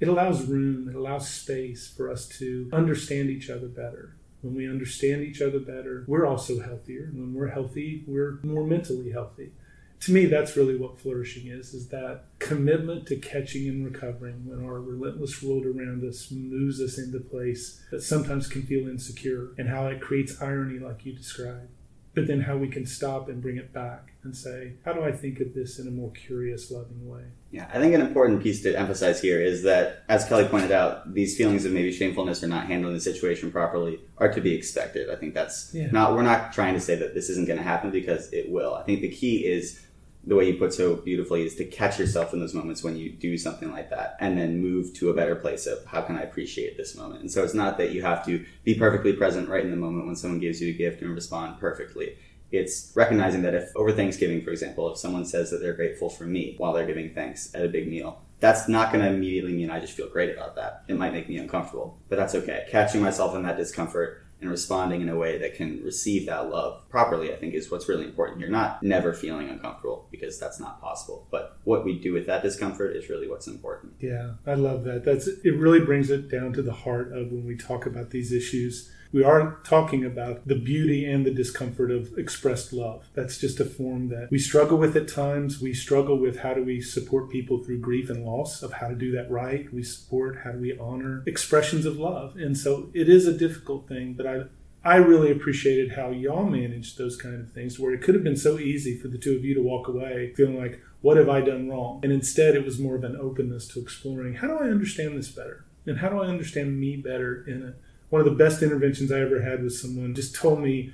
it 0.00 0.08
allows 0.08 0.46
room, 0.46 0.88
it 0.88 0.94
allows 0.94 1.28
space 1.28 1.92
for 1.94 2.10
us 2.10 2.26
to 2.38 2.70
understand 2.72 3.28
each 3.28 3.50
other 3.50 3.68
better 3.68 4.16
when 4.42 4.54
we 4.54 4.68
understand 4.68 5.22
each 5.22 5.42
other 5.42 5.58
better, 5.58 6.04
we're 6.06 6.26
also 6.26 6.60
healthier. 6.60 7.04
And 7.04 7.20
When 7.20 7.34
we're 7.34 7.48
healthy, 7.48 8.04
we're 8.06 8.38
more 8.42 8.66
mentally 8.66 9.10
healthy. 9.10 9.52
To 10.00 10.12
me, 10.12 10.24
that's 10.24 10.56
really 10.56 10.76
what 10.76 10.98
flourishing 10.98 11.48
is, 11.48 11.74
is 11.74 11.88
that 11.88 12.24
commitment 12.38 13.06
to 13.08 13.16
catching 13.16 13.68
and 13.68 13.84
recovering 13.84 14.46
when 14.46 14.64
our 14.64 14.80
relentless 14.80 15.42
world 15.42 15.66
around 15.66 16.02
us 16.04 16.30
moves 16.30 16.80
us 16.80 16.96
into 16.96 17.20
place 17.20 17.84
that 17.90 18.02
sometimes 18.02 18.48
can 18.48 18.62
feel 18.62 18.88
insecure 18.88 19.50
and 19.58 19.68
how 19.68 19.88
it 19.88 20.00
creates 20.00 20.40
irony 20.40 20.78
like 20.78 21.04
you 21.04 21.12
described 21.12 21.68
but 22.14 22.26
then 22.26 22.40
how 22.40 22.56
we 22.56 22.68
can 22.68 22.86
stop 22.86 23.28
and 23.28 23.40
bring 23.40 23.56
it 23.56 23.72
back 23.72 24.12
and 24.24 24.36
say, 24.36 24.74
how 24.84 24.92
do 24.92 25.02
I 25.02 25.12
think 25.12 25.40
of 25.40 25.54
this 25.54 25.78
in 25.78 25.86
a 25.86 25.90
more 25.90 26.10
curious, 26.10 26.70
loving 26.70 27.08
way? 27.08 27.22
Yeah, 27.52 27.70
I 27.72 27.78
think 27.78 27.94
an 27.94 28.00
important 28.00 28.42
piece 28.42 28.62
to 28.62 28.76
emphasize 28.76 29.20
here 29.20 29.40
is 29.40 29.62
that, 29.62 30.04
as 30.08 30.24
Kelly 30.24 30.44
pointed 30.46 30.72
out, 30.72 31.14
these 31.14 31.36
feelings 31.36 31.64
of 31.64 31.72
maybe 31.72 31.92
shamefulness 31.92 32.42
or 32.42 32.48
not 32.48 32.66
handling 32.66 32.94
the 32.94 33.00
situation 33.00 33.52
properly 33.52 34.00
are 34.18 34.32
to 34.32 34.40
be 34.40 34.54
expected. 34.54 35.08
I 35.08 35.16
think 35.16 35.34
that's 35.34 35.72
yeah. 35.72 35.90
not, 35.90 36.14
we're 36.14 36.22
not 36.22 36.52
trying 36.52 36.74
to 36.74 36.80
say 36.80 36.96
that 36.96 37.14
this 37.14 37.30
isn't 37.30 37.46
going 37.46 37.58
to 37.58 37.64
happen 37.64 37.90
because 37.90 38.32
it 38.32 38.50
will. 38.50 38.74
I 38.74 38.82
think 38.82 39.00
the 39.00 39.10
key 39.10 39.46
is 39.46 39.80
the 40.24 40.36
way 40.36 40.46
you 40.50 40.58
put 40.58 40.74
so 40.74 40.96
beautifully 40.96 41.46
is 41.46 41.54
to 41.56 41.64
catch 41.64 41.98
yourself 41.98 42.34
in 42.34 42.40
those 42.40 42.54
moments 42.54 42.84
when 42.84 42.96
you 42.96 43.10
do 43.10 43.38
something 43.38 43.70
like 43.70 43.88
that 43.90 44.16
and 44.20 44.36
then 44.36 44.60
move 44.60 44.92
to 44.94 45.08
a 45.08 45.14
better 45.14 45.34
place 45.34 45.66
of 45.66 45.84
how 45.86 46.02
can 46.02 46.16
I 46.16 46.22
appreciate 46.22 46.76
this 46.76 46.94
moment. 46.94 47.22
And 47.22 47.30
so 47.30 47.42
it's 47.42 47.54
not 47.54 47.78
that 47.78 47.92
you 47.92 48.02
have 48.02 48.24
to 48.26 48.44
be 48.62 48.74
perfectly 48.74 49.14
present 49.14 49.48
right 49.48 49.64
in 49.64 49.70
the 49.70 49.76
moment 49.76 50.06
when 50.06 50.16
someone 50.16 50.40
gives 50.40 50.60
you 50.60 50.70
a 50.70 50.76
gift 50.76 51.00
and 51.00 51.14
respond 51.14 51.58
perfectly. 51.58 52.16
It's 52.52 52.92
recognizing 52.94 53.42
that 53.42 53.54
if 53.54 53.70
over 53.76 53.92
Thanksgiving, 53.92 54.42
for 54.42 54.50
example, 54.50 54.92
if 54.92 54.98
someone 54.98 55.24
says 55.24 55.50
that 55.50 55.58
they're 55.58 55.72
grateful 55.72 56.10
for 56.10 56.24
me 56.24 56.54
while 56.58 56.72
they're 56.72 56.86
giving 56.86 57.14
thanks 57.14 57.54
at 57.54 57.64
a 57.64 57.68
big 57.68 57.88
meal, 57.88 58.20
that's 58.40 58.68
not 58.68 58.92
going 58.92 59.04
to 59.04 59.10
immediately 59.10 59.52
mean 59.52 59.70
I 59.70 59.80
just 59.80 59.92
feel 59.92 60.08
great 60.08 60.34
about 60.34 60.56
that. 60.56 60.82
It 60.88 60.96
might 60.96 61.12
make 61.12 61.28
me 61.28 61.38
uncomfortable, 61.38 61.98
but 62.08 62.16
that's 62.16 62.34
okay. 62.34 62.66
Catching 62.70 63.02
myself 63.02 63.36
in 63.36 63.42
that 63.42 63.56
discomfort 63.56 64.26
and 64.40 64.50
responding 64.50 65.02
in 65.02 65.08
a 65.08 65.16
way 65.16 65.38
that 65.38 65.54
can 65.54 65.82
receive 65.84 66.26
that 66.26 66.50
love 66.50 66.88
properly, 66.88 67.32
I 67.32 67.36
think 67.36 67.54
is 67.54 67.70
what's 67.70 67.88
really 67.88 68.04
important. 68.04 68.40
You're 68.40 68.48
not 68.48 68.82
never 68.82 69.12
feeling 69.12 69.48
uncomfortable 69.48 70.08
because 70.10 70.38
that's 70.38 70.58
not 70.58 70.80
possible. 70.80 71.26
But 71.30 71.58
what 71.64 71.84
we 71.84 71.98
do 71.98 72.12
with 72.12 72.26
that 72.26 72.42
discomfort 72.42 72.96
is 72.96 73.08
really 73.08 73.28
what's 73.28 73.46
important. 73.46 73.94
Yeah, 74.00 74.32
I 74.46 74.54
love 74.54 74.84
that. 74.84 75.04
That's 75.04 75.28
it 75.28 75.56
really 75.56 75.80
brings 75.80 76.10
it 76.10 76.30
down 76.30 76.52
to 76.54 76.62
the 76.62 76.72
heart 76.72 77.12
of 77.12 77.30
when 77.30 77.46
we 77.46 77.56
talk 77.56 77.86
about 77.86 78.10
these 78.10 78.32
issues 78.32 78.90
we 79.12 79.24
aren't 79.24 79.64
talking 79.64 80.04
about 80.04 80.46
the 80.46 80.54
beauty 80.54 81.04
and 81.04 81.26
the 81.26 81.30
discomfort 81.30 81.90
of 81.90 82.16
expressed 82.16 82.72
love. 82.72 83.08
That's 83.14 83.38
just 83.38 83.60
a 83.60 83.64
form 83.64 84.08
that 84.08 84.28
we 84.30 84.38
struggle 84.38 84.78
with 84.78 84.96
at 84.96 85.08
times. 85.08 85.60
We 85.60 85.74
struggle 85.74 86.18
with 86.18 86.38
how 86.38 86.54
do 86.54 86.62
we 86.62 86.80
support 86.80 87.30
people 87.30 87.62
through 87.62 87.80
grief 87.80 88.08
and 88.08 88.24
loss, 88.24 88.62
of 88.62 88.74
how 88.74 88.88
to 88.88 88.94
do 88.94 89.12
that 89.12 89.30
right. 89.30 89.72
We 89.72 89.82
support 89.82 90.38
how 90.44 90.52
do 90.52 90.58
we 90.58 90.78
honor 90.78 91.22
expressions 91.26 91.86
of 91.86 91.96
love. 91.96 92.36
And 92.36 92.56
so 92.56 92.90
it 92.94 93.08
is 93.08 93.26
a 93.26 93.36
difficult 93.36 93.88
thing, 93.88 94.14
but 94.14 94.26
I 94.26 94.42
I 94.82 94.96
really 94.96 95.30
appreciated 95.30 95.92
how 95.92 96.08
y'all 96.08 96.46
managed 96.46 96.96
those 96.96 97.14
kind 97.14 97.38
of 97.38 97.52
things 97.52 97.78
where 97.78 97.92
it 97.92 98.00
could 98.00 98.14
have 98.14 98.24
been 98.24 98.36
so 98.36 98.58
easy 98.58 98.96
for 98.96 99.08
the 99.08 99.18
two 99.18 99.36
of 99.36 99.44
you 99.44 99.54
to 99.54 99.62
walk 99.62 99.88
away 99.88 100.32
feeling 100.34 100.58
like, 100.58 100.80
what 101.02 101.18
have 101.18 101.28
I 101.28 101.42
done 101.42 101.68
wrong? 101.68 102.00
And 102.02 102.10
instead, 102.10 102.54
it 102.54 102.64
was 102.64 102.78
more 102.78 102.96
of 102.96 103.04
an 103.04 103.16
openness 103.16 103.68
to 103.68 103.80
exploring 103.80 104.34
how 104.34 104.46
do 104.48 104.54
I 104.54 104.70
understand 104.70 105.18
this 105.18 105.28
better? 105.28 105.66
And 105.86 105.98
how 105.98 106.08
do 106.08 106.20
I 106.20 106.28
understand 106.28 106.80
me 106.80 106.96
better 106.96 107.44
in 107.46 107.62
it? 107.62 107.80
One 108.10 108.20
of 108.20 108.26
the 108.26 108.44
best 108.44 108.62
interventions 108.62 109.10
I 109.10 109.20
ever 109.20 109.42
had 109.42 109.62
was 109.62 109.80
someone 109.80 110.14
just 110.14 110.34
told 110.34 110.60
me, 110.60 110.92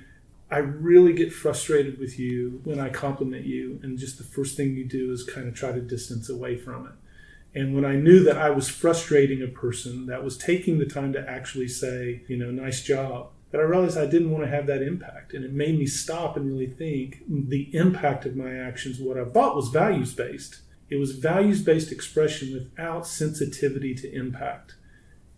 I 0.49 0.59
really 0.59 1.11
get 1.11 1.33
frustrated 1.33 1.99
with 1.99 2.17
you 2.17 2.61
when 2.63 2.79
I 2.79 2.89
compliment 2.89 3.45
you, 3.45 3.79
and 3.83 3.97
just 3.97 4.17
the 4.17 4.23
first 4.23 4.55
thing 4.55 4.75
you 4.75 4.85
do 4.85 5.11
is 5.11 5.23
kind 5.23 5.47
of 5.47 5.53
try 5.53 5.73
to 5.73 5.81
distance 5.81 6.29
away 6.29 6.55
from 6.55 6.85
it. 6.85 6.93
And 7.59 7.73
when 7.73 7.85
I 7.85 7.95
knew 7.95 8.23
that 8.23 8.37
I 8.37 8.51
was 8.51 8.69
frustrating 8.69 9.41
a 9.41 9.47
person 9.47 10.05
that 10.05 10.23
was 10.23 10.37
taking 10.37 10.77
the 10.77 10.85
time 10.85 11.11
to 11.13 11.29
actually 11.29 11.67
say, 11.67 12.21
you 12.27 12.37
know, 12.37 12.51
nice 12.51 12.83
job, 12.83 13.31
that 13.51 13.59
I 13.59 13.63
realized 13.63 13.97
I 13.97 14.05
didn't 14.05 14.31
want 14.31 14.43
to 14.43 14.49
have 14.49 14.67
that 14.67 14.81
impact. 14.81 15.33
And 15.33 15.43
it 15.43 15.53
made 15.53 15.79
me 15.79 15.87
stop 15.87 16.37
and 16.37 16.47
really 16.47 16.67
think 16.67 17.23
the 17.27 17.75
impact 17.75 18.25
of 18.25 18.35
my 18.35 18.53
actions, 18.53 18.99
what 18.99 19.17
I 19.17 19.25
thought 19.25 19.55
was 19.55 19.69
values 19.69 20.13
based. 20.13 20.61
It 20.89 20.97
was 20.97 21.13
values 21.13 21.61
based 21.61 21.91
expression 21.91 22.53
without 22.53 23.07
sensitivity 23.07 23.95
to 23.95 24.13
impact. 24.13 24.75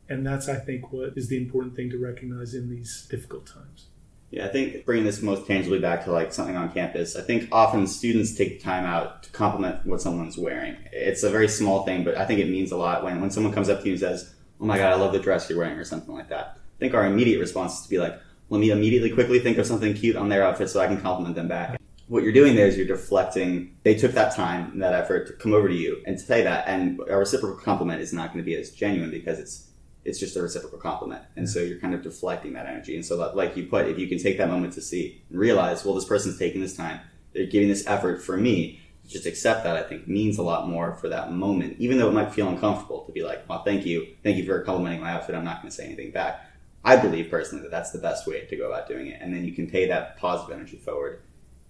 And 0.09 0.25
that's, 0.25 0.49
I 0.49 0.55
think, 0.55 0.91
what 0.91 1.13
is 1.15 1.29
the 1.29 1.37
important 1.37 1.75
thing 1.75 1.91
to 1.91 1.97
recognize 1.97 2.55
in 2.55 2.69
these 2.69 3.07
difficult 3.09 3.45
times. 3.45 3.87
Yeah, 4.31 4.45
I 4.45 4.49
think 4.49 4.85
bringing 4.85 5.05
this 5.05 5.21
most 5.21 5.47
tangibly 5.47 5.79
back 5.79 6.03
to 6.05 6.11
like 6.11 6.33
something 6.33 6.55
on 6.55 6.71
campus, 6.71 7.15
I 7.15 7.21
think 7.21 7.49
often 7.51 7.87
students 7.87 8.35
take 8.35 8.61
time 8.61 8.85
out 8.85 9.23
to 9.23 9.31
compliment 9.31 9.85
what 9.85 10.01
someone's 10.01 10.37
wearing. 10.37 10.77
It's 10.91 11.23
a 11.23 11.29
very 11.29 11.47
small 11.47 11.83
thing, 11.83 12.03
but 12.03 12.15
I 12.15 12.25
think 12.25 12.39
it 12.39 12.49
means 12.49 12.71
a 12.71 12.77
lot 12.77 13.03
when, 13.03 13.21
when 13.21 13.31
someone 13.31 13.53
comes 13.53 13.69
up 13.69 13.81
to 13.81 13.85
you 13.85 13.93
and 13.93 13.99
says, 13.99 14.35
Oh 14.61 14.65
my 14.65 14.77
God, 14.77 14.91
I 14.91 14.95
love 14.95 15.13
the 15.13 15.19
dress 15.19 15.49
you're 15.49 15.57
wearing, 15.57 15.77
or 15.77 15.85
something 15.85 16.13
like 16.13 16.29
that. 16.29 16.57
I 16.57 16.79
think 16.79 16.93
our 16.93 17.05
immediate 17.05 17.39
response 17.39 17.77
is 17.77 17.83
to 17.83 17.89
be 17.89 17.97
like, 17.97 18.19
Let 18.49 18.59
me 18.59 18.69
immediately 18.69 19.09
quickly 19.09 19.39
think 19.39 19.57
of 19.57 19.65
something 19.65 19.95
cute 19.95 20.15
on 20.15 20.29
their 20.29 20.43
outfit 20.43 20.69
so 20.69 20.79
I 20.79 20.87
can 20.87 21.01
compliment 21.01 21.35
them 21.35 21.47
back. 21.47 21.79
What 22.07 22.23
you're 22.23 22.33
doing 22.33 22.55
there 22.55 22.67
is 22.67 22.77
you're 22.77 22.87
deflecting. 22.87 23.77
They 23.83 23.95
took 23.95 24.11
that 24.11 24.35
time 24.35 24.71
and 24.73 24.81
that 24.81 24.93
effort 24.93 25.27
to 25.27 25.33
come 25.33 25.53
over 25.53 25.67
to 25.67 25.75
you 25.75 26.03
and 26.05 26.17
to 26.17 26.23
say 26.23 26.43
that, 26.43 26.67
and 26.67 26.99
a 27.07 27.17
reciprocal 27.17 27.57
compliment 27.57 28.01
is 28.01 28.13
not 28.13 28.31
going 28.31 28.43
to 28.43 28.45
be 28.45 28.55
as 28.55 28.71
genuine 28.71 29.09
because 29.09 29.39
it's 29.39 29.68
it's 30.09 30.19
just 30.19 30.35
a 30.35 30.41
reciprocal 30.41 30.79
compliment. 30.79 31.21
And 31.35 31.47
so 31.47 31.59
you're 31.59 31.79
kind 31.79 31.93
of 31.93 32.01
deflecting 32.01 32.53
that 32.53 32.65
energy. 32.65 32.95
And 32.95 33.05
so, 33.05 33.15
like 33.35 33.55
you 33.55 33.67
put, 33.67 33.87
if 33.87 33.99
you 33.99 34.07
can 34.07 34.17
take 34.17 34.39
that 34.39 34.49
moment 34.49 34.73
to 34.73 34.81
see 34.81 35.21
and 35.29 35.39
realize, 35.39 35.85
well, 35.85 35.93
this 35.93 36.05
person's 36.05 36.39
taking 36.39 36.61
this 36.61 36.75
time, 36.75 36.99
they're 37.33 37.45
giving 37.45 37.69
this 37.69 37.85
effort 37.85 38.21
for 38.21 38.35
me, 38.35 38.81
just 39.07 39.27
accept 39.27 39.63
that, 39.63 39.77
I 39.77 39.83
think 39.83 40.07
means 40.07 40.39
a 40.39 40.43
lot 40.43 40.67
more 40.67 40.95
for 40.95 41.09
that 41.09 41.31
moment, 41.31 41.77
even 41.79 41.99
though 41.99 42.09
it 42.09 42.13
might 42.13 42.33
feel 42.33 42.49
uncomfortable 42.49 43.03
to 43.05 43.11
be 43.11 43.23
like, 43.23 43.47
well, 43.47 43.63
thank 43.63 43.85
you. 43.85 44.07
Thank 44.23 44.37
you 44.37 44.45
for 44.45 44.59
complimenting 44.61 45.01
my 45.01 45.11
outfit. 45.11 45.35
I'm 45.35 45.43
not 45.43 45.61
going 45.61 45.69
to 45.69 45.75
say 45.75 45.85
anything 45.85 46.11
back. 46.11 46.45
I 46.83 46.95
believe 46.95 47.29
personally 47.29 47.61
that 47.63 47.71
that's 47.71 47.91
the 47.91 47.99
best 47.99 48.25
way 48.25 48.45
to 48.45 48.55
go 48.55 48.67
about 48.67 48.87
doing 48.87 49.07
it. 49.07 49.21
And 49.21 49.33
then 49.33 49.45
you 49.45 49.51
can 49.51 49.69
pay 49.69 49.87
that 49.87 50.17
positive 50.17 50.55
energy 50.55 50.77
forward 50.77 51.21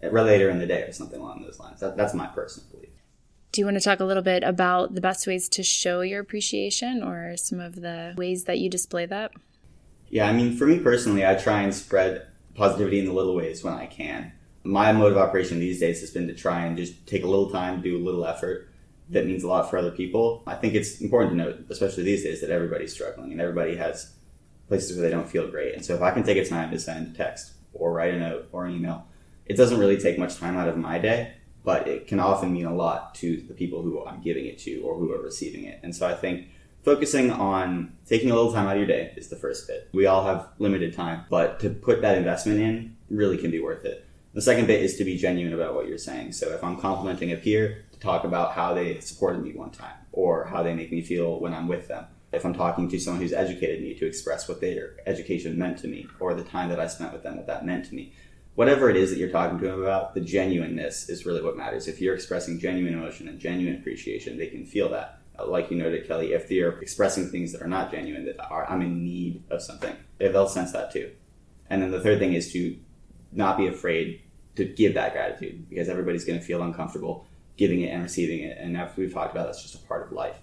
uh, 0.02 0.08
later 0.08 0.50
in 0.50 0.60
the 0.60 0.68
day 0.68 0.84
or 0.84 0.94
something 0.94 1.20
along 1.20 1.42
those 1.42 1.60
lines. 1.60 1.82
That, 1.82 1.98
that's 1.98 2.14
my 2.14 2.28
personal 2.28 2.70
belief. 2.70 2.89
Do 3.52 3.62
you 3.62 3.66
want 3.66 3.78
to 3.78 3.84
talk 3.84 4.00
a 4.00 4.06
little 4.06 4.22
bit 4.22 4.44
about 4.44 4.94
the 4.94 5.02
best 5.02 5.26
ways 5.26 5.50
to 5.50 5.64
show 5.64 6.02
your 6.02 6.22
appreciation 6.22 7.02
or 7.02 7.36
some 7.36 7.60
of 7.60 7.76
the 7.76 8.14
ways 8.16 8.44
that 8.44 8.60
you 8.60 8.70
display 8.70 9.08
that? 9.08 9.32
Yeah, 10.10 10.28
I 10.28 10.34
mean, 10.34 10.56
for 10.56 10.68
me 10.68 10.80
personally, 10.80 11.26
I 11.26 11.36
try 11.36 11.62
and 11.62 11.74
spread 11.74 12.28
positivity 12.54 13.00
in 13.00 13.06
the 13.06 13.14
little 13.14 13.36
ways 13.36 13.64
when 13.64 13.74
I 13.74 13.88
can. 13.88 14.32
My 14.64 14.92
mode 14.92 15.14
of 15.14 15.18
operation 15.18 15.60
these 15.60 15.80
days 15.80 16.02
has 16.02 16.12
been 16.12 16.28
to 16.28 16.36
try 16.36 16.66
and 16.66 16.78
just 16.78 17.08
take 17.08 17.24
a 17.24 17.28
little 17.28 17.50
time, 17.50 17.82
do 17.82 17.98
a 17.98 18.04
little 18.04 18.26
effort 18.26 18.70
that 19.10 19.26
means 19.26 19.44
a 19.44 19.48
lot 19.48 19.70
for 19.70 19.78
other 19.78 19.92
people. 19.92 20.44
I 20.46 20.56
think 20.56 20.76
it's 20.76 21.02
important 21.02 21.32
to 21.32 21.38
note, 21.38 21.66
especially 21.70 22.04
these 22.04 22.24
days, 22.24 22.42
that 22.42 22.52
everybody's 22.52 22.94
struggling 22.94 23.32
and 23.32 23.42
everybody 23.42 23.76
has 23.78 24.14
places 24.68 24.96
where 24.96 25.08
they 25.08 25.14
don't 25.14 25.28
feel 25.28 25.50
great. 25.50 25.74
And 25.74 25.84
so 25.84 25.96
if 25.96 26.02
I 26.02 26.12
can 26.12 26.24
take 26.24 26.38
a 26.38 26.48
time 26.48 26.70
to 26.70 26.80
send 26.80 27.16
a 27.16 27.18
text 27.18 27.54
or 27.74 27.92
write 27.92 28.14
a 28.14 28.20
note 28.20 28.50
or 28.52 28.66
an 28.66 28.76
email, 28.76 29.08
it 29.48 29.58
doesn't 29.58 29.80
really 29.80 29.98
take 29.98 30.20
much 30.20 30.38
time 30.38 30.58
out 30.58 30.68
of 30.68 30.78
my 30.78 31.00
day 31.00 31.34
but 31.64 31.88
it 31.88 32.08
can 32.08 32.20
often 32.20 32.54
mean 32.54 32.66
a 32.66 32.74
lot 32.74 33.16
to 33.16 33.42
the 33.42 33.54
people 33.54 33.82
who 33.82 34.06
I'm 34.06 34.22
giving 34.22 34.46
it 34.46 34.60
to 34.60 34.80
or 34.82 34.96
who 34.96 35.12
are 35.14 35.22
receiving 35.22 35.66
it. 35.66 35.80
And 35.84 35.96
so 35.96 36.08
I 36.08 36.16
think 36.16 36.48
focusing 36.84 37.32
on 37.32 37.94
taking 38.06 38.32
a 38.32 38.36
little 38.36 38.54
time 38.54 38.68
out 38.68 38.74
of 38.74 38.78
your 38.78 38.88
day 38.88 39.14
is 39.16 39.28
the 39.28 39.36
first 39.36 39.68
bit. 39.68 39.90
We 39.94 40.06
all 40.06 40.26
have 40.26 40.50
limited 40.58 40.94
time, 40.94 41.26
but 41.30 41.60
to 41.62 41.70
put 41.70 42.02
that 42.02 42.18
investment 42.18 42.60
in 42.60 42.96
really 43.10 43.38
can 43.38 43.52
be 43.52 43.60
worth 43.60 43.86
it. 43.86 44.06
The 44.34 44.42
second 44.42 44.68
bit 44.68 44.84
is 44.84 44.96
to 44.98 45.04
be 45.04 45.18
genuine 45.18 45.54
about 45.54 45.74
what 45.74 45.88
you're 45.88 45.98
saying. 45.98 46.34
So 46.34 46.50
if 46.54 46.64
I'm 46.64 46.80
complimenting 46.80 47.32
a 47.32 47.36
peer, 47.36 47.86
to 47.92 48.00
talk 48.00 48.24
about 48.24 48.54
how 48.54 48.74
they 48.74 49.00
supported 49.00 49.44
me 49.44 49.54
one 49.54 49.72
time 49.72 49.96
or 50.12 50.46
how 50.46 50.64
they 50.64 50.74
make 50.74 50.92
me 50.92 51.02
feel 51.02 51.40
when 51.40 51.54
I'm 51.54 51.68
with 51.68 51.88
them. 51.88 52.06
If 52.32 52.46
I'm 52.46 52.54
talking 52.54 52.88
to 52.90 53.00
someone 53.00 53.22
who's 53.22 53.34
educated 53.34 53.82
me, 53.82 53.96
to 53.96 54.06
express 54.06 54.48
what 54.48 54.62
their 54.62 54.98
education 55.08 55.58
meant 55.58 55.80
to 55.80 55.88
me 55.88 56.08
or 56.20 56.36
the 56.36 56.44
time 56.44 56.70
that 56.70 56.80
I 56.80 56.88
spent 56.88 57.12
with 57.12 57.24
them, 57.24 57.38
what 57.38 57.48
that 57.48 57.66
meant 57.66 57.86
to 57.86 57.96
me 57.96 58.14
whatever 58.56 58.90
it 58.90 58.98
is 58.98 59.10
that 59.10 59.18
you're 59.18 59.30
talking 59.30 59.60
to 59.60 59.66
them 59.66 59.82
about, 59.82 60.14
the 60.14 60.22
genuineness 60.22 61.10
is 61.10 61.26
really 61.26 61.42
what 61.42 61.58
matters. 61.58 61.88
If 61.88 62.02
you're 62.02 62.16
expressing 62.16 62.60
genuine 62.60 62.94
emotion 62.94 63.28
and 63.28 63.40
genuine 63.40 63.80
appreciation, 63.80 64.38
they 64.38 64.48
can 64.48 64.66
feel 64.66 64.90
that. 64.90 65.20
Uh, 65.38 65.48
like 65.48 65.72
you 65.72 65.78
noted, 65.78 66.08
Kelly, 66.08 66.34
if 66.34 66.50
they're 66.50 66.80
expressing 66.80 67.30
things 67.30 67.52
that 67.54 67.62
are 67.62 67.68
not 67.68 67.92
genuine, 67.92 68.26
that 68.26 68.40
are 68.50 68.70
I'm 68.70 68.82
in 68.82 69.04
need 69.04 69.44
of 69.50 69.62
something, 69.62 69.96
they'll 70.18 70.48
sense 70.48 70.72
that 70.74 70.92
too. 70.92 71.12
And 71.70 71.82
then 71.82 71.92
the 71.92 72.02
third 72.02 72.20
thing 72.20 72.34
is 72.34 72.52
to 72.54 72.78
not 73.32 73.58
be 73.58 73.68
afraid 73.68 74.22
to 74.56 74.66
give 74.66 74.96
that 74.96 75.14
gratitude 75.14 75.70
because 75.70 75.88
everybody's 75.88 76.26
going 76.26 76.40
to 76.40 76.46
feel 76.46 76.64
uncomfortable 76.64 77.28
giving 77.60 77.82
it 77.82 77.90
and 77.90 78.02
receiving 78.02 78.40
it. 78.40 78.58
And 78.58 78.78
after 78.78 79.02
we've 79.02 79.14
talked 79.14 79.34
about, 79.34 79.46
that's 79.46 79.62
just 79.62 79.76
a 79.76 79.88
part 79.88 80.08
of 80.08 80.14
life. 80.14 80.38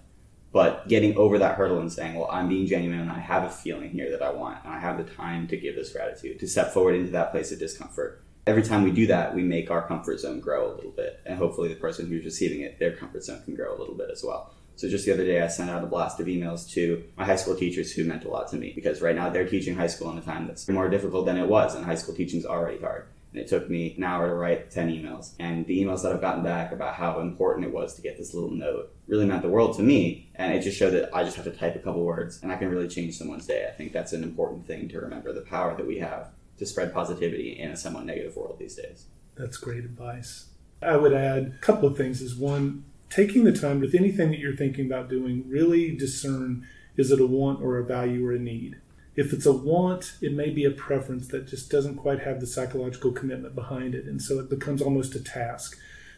But 0.51 0.87
getting 0.87 1.15
over 1.17 1.37
that 1.39 1.55
hurdle 1.55 1.79
and 1.79 1.91
saying, 1.91 2.15
well, 2.15 2.29
I'm 2.31 2.49
being 2.49 2.67
genuine 2.67 2.99
and 2.99 3.11
I 3.11 3.19
have 3.19 3.43
a 3.43 3.49
feeling 3.49 3.91
here 3.91 4.11
that 4.11 4.21
I 4.21 4.31
want, 4.31 4.63
and 4.63 4.73
I 4.73 4.79
have 4.79 4.97
the 4.97 5.03
time 5.03 5.47
to 5.49 5.57
give 5.57 5.75
this 5.75 5.91
gratitude, 5.91 6.39
to 6.39 6.47
step 6.47 6.73
forward 6.73 6.95
into 6.95 7.11
that 7.11 7.31
place 7.31 7.51
of 7.51 7.59
discomfort. 7.59 8.23
Every 8.45 8.63
time 8.63 8.83
we 8.83 8.91
do 8.91 9.07
that, 9.07 9.35
we 9.35 9.43
make 9.43 9.69
our 9.69 9.85
comfort 9.85 10.19
zone 10.19 10.39
grow 10.39 10.71
a 10.71 10.75
little 10.75 10.91
bit, 10.91 11.19
and 11.25 11.37
hopefully 11.37 11.67
the 11.67 11.75
person 11.75 12.07
who's 12.07 12.23
receiving 12.23 12.61
it, 12.61 12.79
their 12.79 12.95
comfort 12.95 13.23
zone 13.23 13.41
can 13.43 13.55
grow 13.55 13.75
a 13.75 13.77
little 13.77 13.95
bit 13.95 14.09
as 14.09 14.23
well. 14.23 14.53
So 14.77 14.87
just 14.87 15.05
the 15.05 15.11
other 15.11 15.25
day, 15.25 15.41
I 15.41 15.47
sent 15.47 15.69
out 15.69 15.83
a 15.83 15.87
blast 15.87 16.19
of 16.19 16.27
emails 16.27 16.69
to 16.73 17.03
my 17.17 17.25
high 17.25 17.35
school 17.35 17.55
teachers 17.55 17.91
who 17.91 18.03
meant 18.05 18.25
a 18.25 18.29
lot 18.29 18.47
to 18.49 18.57
me 18.57 18.73
because 18.73 19.01
right 19.01 19.15
now 19.15 19.29
they're 19.29 19.47
teaching 19.47 19.75
high 19.75 19.87
school 19.87 20.11
in 20.11 20.19
a 20.19 20.21
time 20.21 20.45
that's 20.45 20.69
more 20.69 20.87
difficult 20.87 21.25
than 21.25 21.35
it 21.35 21.47
was, 21.47 21.75
and 21.75 21.83
high 21.83 21.95
school 21.95 22.15
teaching 22.15 22.39
is 22.39 22.45
already 22.45 22.79
hard. 22.79 23.07
And 23.37 23.45
it 23.45 23.49
took 23.49 23.69
me 23.69 23.93
an 23.95 24.03
hour 24.03 24.27
to 24.27 24.33
write 24.33 24.71
10 24.71 24.89
emails. 24.89 25.33
And 25.37 25.63
the 25.67 25.79
emails 25.79 26.01
that 26.01 26.11
I've 26.11 26.21
gotten 26.21 26.43
back 26.43 26.71
about 26.71 26.95
how 26.95 27.19
important 27.19 27.67
it 27.67 27.71
was 27.71 27.93
to 27.93 28.01
get 28.01 28.17
this 28.17 28.33
little 28.33 28.49
note 28.49 28.91
really 29.05 29.27
meant 29.27 29.43
the 29.43 29.47
world 29.47 29.77
to 29.77 29.83
me. 29.83 30.31
And 30.33 30.55
it 30.55 30.61
just 30.61 30.75
showed 30.75 30.89
that 30.95 31.15
I 31.15 31.23
just 31.23 31.35
have 31.35 31.45
to 31.45 31.51
type 31.51 31.75
a 31.75 31.79
couple 31.79 32.03
words 32.03 32.41
and 32.41 32.51
I 32.51 32.55
can 32.55 32.69
really 32.69 32.87
change 32.87 33.15
someone's 33.15 33.45
day. 33.45 33.67
I 33.71 33.73
think 33.73 33.93
that's 33.93 34.11
an 34.11 34.23
important 34.23 34.65
thing 34.65 34.89
to 34.89 34.99
remember 34.99 35.33
the 35.33 35.41
power 35.41 35.77
that 35.77 35.85
we 35.85 35.99
have 35.99 36.29
to 36.57 36.65
spread 36.65 36.91
positivity 36.91 37.59
in 37.59 37.69
a 37.69 37.77
somewhat 37.77 38.05
negative 38.05 38.35
world 38.35 38.57
these 38.57 38.73
days. 38.73 39.05
That's 39.35 39.57
great 39.57 39.85
advice. 39.85 40.47
I 40.81 40.97
would 40.97 41.13
add 41.13 41.53
a 41.59 41.61
couple 41.61 41.87
of 41.87 41.95
things 41.95 42.21
is 42.21 42.35
one, 42.35 42.85
taking 43.11 43.43
the 43.43 43.53
time 43.53 43.81
with 43.81 43.93
anything 43.93 44.31
that 44.31 44.39
you're 44.39 44.55
thinking 44.55 44.87
about 44.87 45.09
doing, 45.09 45.47
really 45.47 45.95
discern 45.95 46.67
is 46.95 47.11
it 47.11 47.21
a 47.21 47.27
want 47.27 47.61
or 47.61 47.77
a 47.77 47.83
value 47.83 48.25
or 48.25 48.31
a 48.31 48.39
need? 48.39 48.77
If 49.17 49.33
it's 49.33 49.47
a 49.47 49.51
want, 49.51 50.13
it 50.21 50.31
may 50.31 50.51
be 50.51 50.63
a 50.63 50.71
preference 50.71 51.27
that 51.29 51.47
just 51.47 51.71
doesn't 51.71 51.95
quite 51.95 52.19
have 52.19 52.39
the 52.39 52.45
psychological 52.45 53.11
commitment 53.11 53.55
behind 53.55 53.95
it. 53.95 54.05
And 54.05 54.21
so 54.21 54.39
it 54.39 54.47
becomes 54.47 54.79
almost 54.79 55.15
a 55.15 55.23
task 55.23 55.75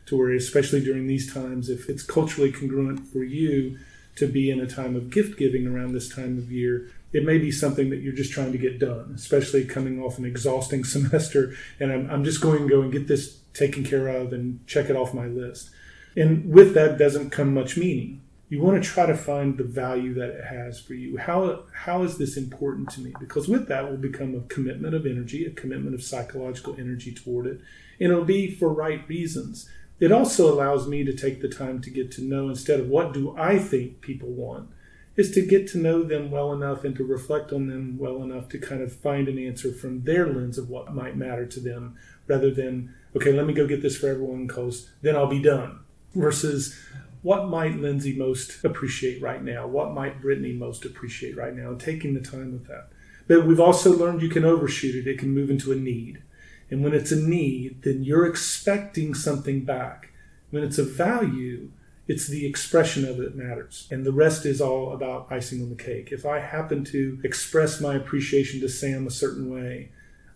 to 0.08 0.18
where, 0.18 0.34
especially 0.34 0.84
during 0.84 1.08
these 1.08 1.34
times, 1.34 1.70
if 1.70 1.90
it's 1.90 2.04
culturally 2.04 2.52
congruent 2.52 3.08
for 3.08 3.24
you 3.24 3.80
to 4.18 4.28
be 4.28 4.52
in 4.52 4.60
a 4.60 4.68
time 4.68 4.98
of 4.98 5.10
gift 5.10 5.40
giving 5.40 5.66
around 5.66 5.94
this 5.94 6.14
time 6.14 6.38
of 6.38 6.52
year, 6.52 6.92
it 7.14 7.24
may 7.24 7.38
be 7.38 7.52
something 7.52 7.90
that 7.90 8.02
you're 8.02 8.14
just 8.14 8.34
trying 8.34 8.52
to 8.52 8.58
get 8.58 8.80
done, 8.80 9.14
especially 9.16 9.64
coming 9.64 10.04
off 10.04 10.18
an 10.18 10.26
exhausting 10.26 10.84
semester. 10.96 11.56
And 11.80 11.94
I'm, 11.94 12.12
I'm 12.12 12.24
just 12.26 12.42
going 12.42 12.64
to 12.64 12.70
go 12.70 12.82
and 12.82 12.92
get 12.92 13.08
this 13.08 13.40
taken 13.54 13.86
care 13.86 14.10
of 14.10 14.34
and 14.34 14.60
check 14.68 14.90
it 14.90 14.98
off 14.98 15.14
my 15.14 15.28
list. 15.28 15.70
And 16.18 16.52
with 16.52 16.74
that 16.74 16.98
doesn't 16.98 17.30
come 17.30 17.54
much 17.54 17.78
meaning 17.78 18.22
you 18.50 18.62
want 18.62 18.84
to 18.84 18.90
try 18.90 19.06
to 19.06 19.16
find 19.16 19.58
the 19.58 19.64
value 19.64 20.16
that 20.16 20.30
it 20.30 20.44
has 20.44 20.80
for 20.80 20.96
you. 20.96 21.18
How 21.18 21.64
how 21.72 22.04
is 22.04 22.18
this 22.18 22.36
important 22.36 22.90
to 22.92 23.02
me? 23.02 23.14
Because 23.20 23.48
with 23.48 23.68
that 23.68 23.90
will 23.90 23.98
become 23.98 24.36
a 24.36 24.42
commitment 24.54 24.96
of 24.96 25.06
energy, 25.06 25.46
a 25.46 25.52
commitment 25.52 25.94
of 25.94 26.04
psychological 26.04 26.76
energy 26.78 27.14
toward 27.14 27.46
it, 27.46 27.62
and 28.00 28.12
it'll 28.12 28.26
be 28.26 28.54
for 28.54 28.74
right 28.74 29.08
reasons. 29.08 29.70
It 30.00 30.12
also 30.12 30.52
allows 30.52 30.88
me 30.88 31.04
to 31.04 31.16
take 31.16 31.42
the 31.42 31.50
time 31.50 31.82
to 31.82 31.90
get 31.90 32.12
to 32.14 32.24
know 32.24 32.50
instead 32.50 32.80
of 32.80 32.88
what 32.88 33.14
do 33.14 33.36
I 33.38 33.60
think 33.60 34.02
people 34.02 34.30
want, 34.30 34.70
is 35.16 35.32
to 35.32 35.46
get 35.46 35.68
to 35.68 35.78
know 35.78 36.04
them 36.04 36.32
well 36.32 36.54
enough 36.54 36.86
and 36.86 36.96
to 36.96 37.04
reflect 37.04 37.52
on 37.52 37.68
them 37.68 37.98
well 38.00 38.24
enough 38.24 38.48
to 38.50 38.58
kind 38.58 38.82
of 38.82 38.94
find 38.94 39.28
an 39.28 39.38
answer 39.38 39.74
from 39.74 40.04
their 40.06 40.26
lens 40.26 40.58
of 40.58 40.70
what 40.70 40.96
might 40.96 41.18
matter 41.18 41.46
to 41.46 41.60
them 41.60 41.98
rather 42.28 42.50
than, 42.50 42.96
okay, 43.16 43.34
let 43.34 43.46
me 43.46 43.54
go 43.54 43.68
get 43.68 43.82
this 43.82 43.98
for 43.98 44.08
everyone 44.08 44.48
because 44.48 44.90
then 45.02 45.18
I'll 45.18 45.28
be 45.28 45.42
done. 45.42 45.82
Versus 46.16 46.80
what 47.22 47.50
might 47.50 47.78
Lindsay 47.78 48.16
most 48.16 48.64
appreciate 48.64 49.22
right 49.22 49.44
now? 49.44 49.68
What 49.68 49.94
might 49.94 50.22
Brittany 50.22 50.54
most 50.54 50.86
appreciate 50.86 51.36
right 51.36 51.56
now? 51.56 51.74
taking 51.76 52.14
the 52.14 52.22
time 52.22 52.54
with 52.54 52.68
that. 52.68 52.90
But 53.28 53.46
we've 53.46 53.60
also 53.60 53.96
learned 53.96 54.22
you 54.22 54.30
can 54.30 54.46
overshoot 54.46 54.96
it. 54.96 55.08
It 55.08 55.20
can 55.20 55.34
move 55.34 55.50
into 55.50 55.72
a 55.72 55.76
need. 55.76 56.24
And 56.72 56.84
when 56.84 56.94
it's 56.94 57.12
a 57.12 57.16
need, 57.16 57.84
then 57.84 58.04
you're 58.04 58.26
expecting 58.26 59.14
something 59.14 59.66
back. 59.66 60.12
When 60.50 60.64
it's 60.64 60.78
a 60.78 60.84
value, 60.84 61.72
it's 62.08 62.28
the 62.28 62.46
expression 62.46 63.06
of 63.06 63.20
it 63.20 63.24
that 63.24 63.36
matters. 63.36 63.88
And 63.92 64.06
the 64.06 64.12
rest 64.12 64.46
is 64.46 64.62
all 64.62 64.94
about 64.94 65.28
icing 65.32 65.62
on 65.62 65.70
the 65.70 65.76
cake. 65.76 66.12
If 66.12 66.26
I 66.26 66.40
happen 66.40 66.84
to 66.86 67.20
express 67.24 67.80
my 67.80 67.96
appreciation 67.96 68.60
to 68.62 68.70
Sam 68.70 69.06
a 69.06 69.12
certain 69.12 69.50
way, 69.50 69.92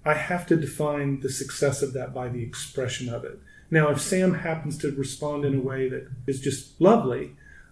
I 0.05 0.13
have 0.13 0.45
to 0.47 0.55
define 0.55 1.21
the 1.21 1.29
success 1.29 1.81
of 1.81 1.93
that 1.93 2.13
by 2.13 2.27
the 2.27 2.43
expression 2.43 3.09
of 3.09 3.23
it. 3.23 3.39
Now, 3.73 3.89
if 3.89 3.99
Sam 3.99 4.36
happens 4.36 4.77
to 4.77 4.91
respond 4.91 5.45
in 5.45 5.57
a 5.57 5.62
way 5.62 5.89
that 5.89 6.07
is 6.27 6.39
just 6.39 6.79
lovely, 6.79 7.31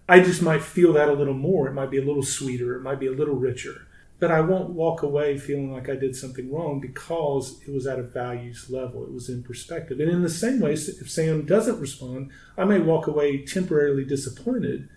I 0.10 0.20
just 0.20 0.42
might 0.42 0.64
feel 0.64 0.94
that 0.94 1.10
a 1.10 1.14
little 1.14 1.36
more. 1.36 1.68
It 1.68 1.76
might 1.76 1.92
be 1.92 2.00
a 2.00 2.04
little 2.04 2.24
sweeter, 2.24 2.76
it 2.76 2.82
might 2.82 3.00
be 3.00 3.06
a 3.06 3.12
little 3.12 3.36
richer. 3.36 3.86
But 4.20 4.32
I 4.32 4.42
won't 4.42 4.72
walk 4.72 5.04
away 5.04 5.38
feeling 5.38 5.72
like 5.72 5.90
I 5.90 5.96
did 5.96 6.16
something 6.16 6.52
wrong 6.52 6.80
because 6.80 7.62
it 7.68 7.72
was 7.72 7.86
at 7.86 8.00
a 8.00 8.04
values 8.04 8.68
level. 8.72 9.04
It 9.04 9.14
was 9.14 9.30
in 9.30 9.44
perspective. 9.44 10.00
And 10.00 10.10
in 10.10 10.24
the 10.24 10.30
same 10.30 10.60
way, 10.60 10.74
if 10.74 11.08
Sam 11.08 11.46
doesn't 11.46 11.80
respond, 11.80 12.32
I 12.58 12.66
may 12.66 12.80
walk 12.80 13.06
away 13.06 13.46
temporarily 13.46 14.04
disappointed. 14.04 14.90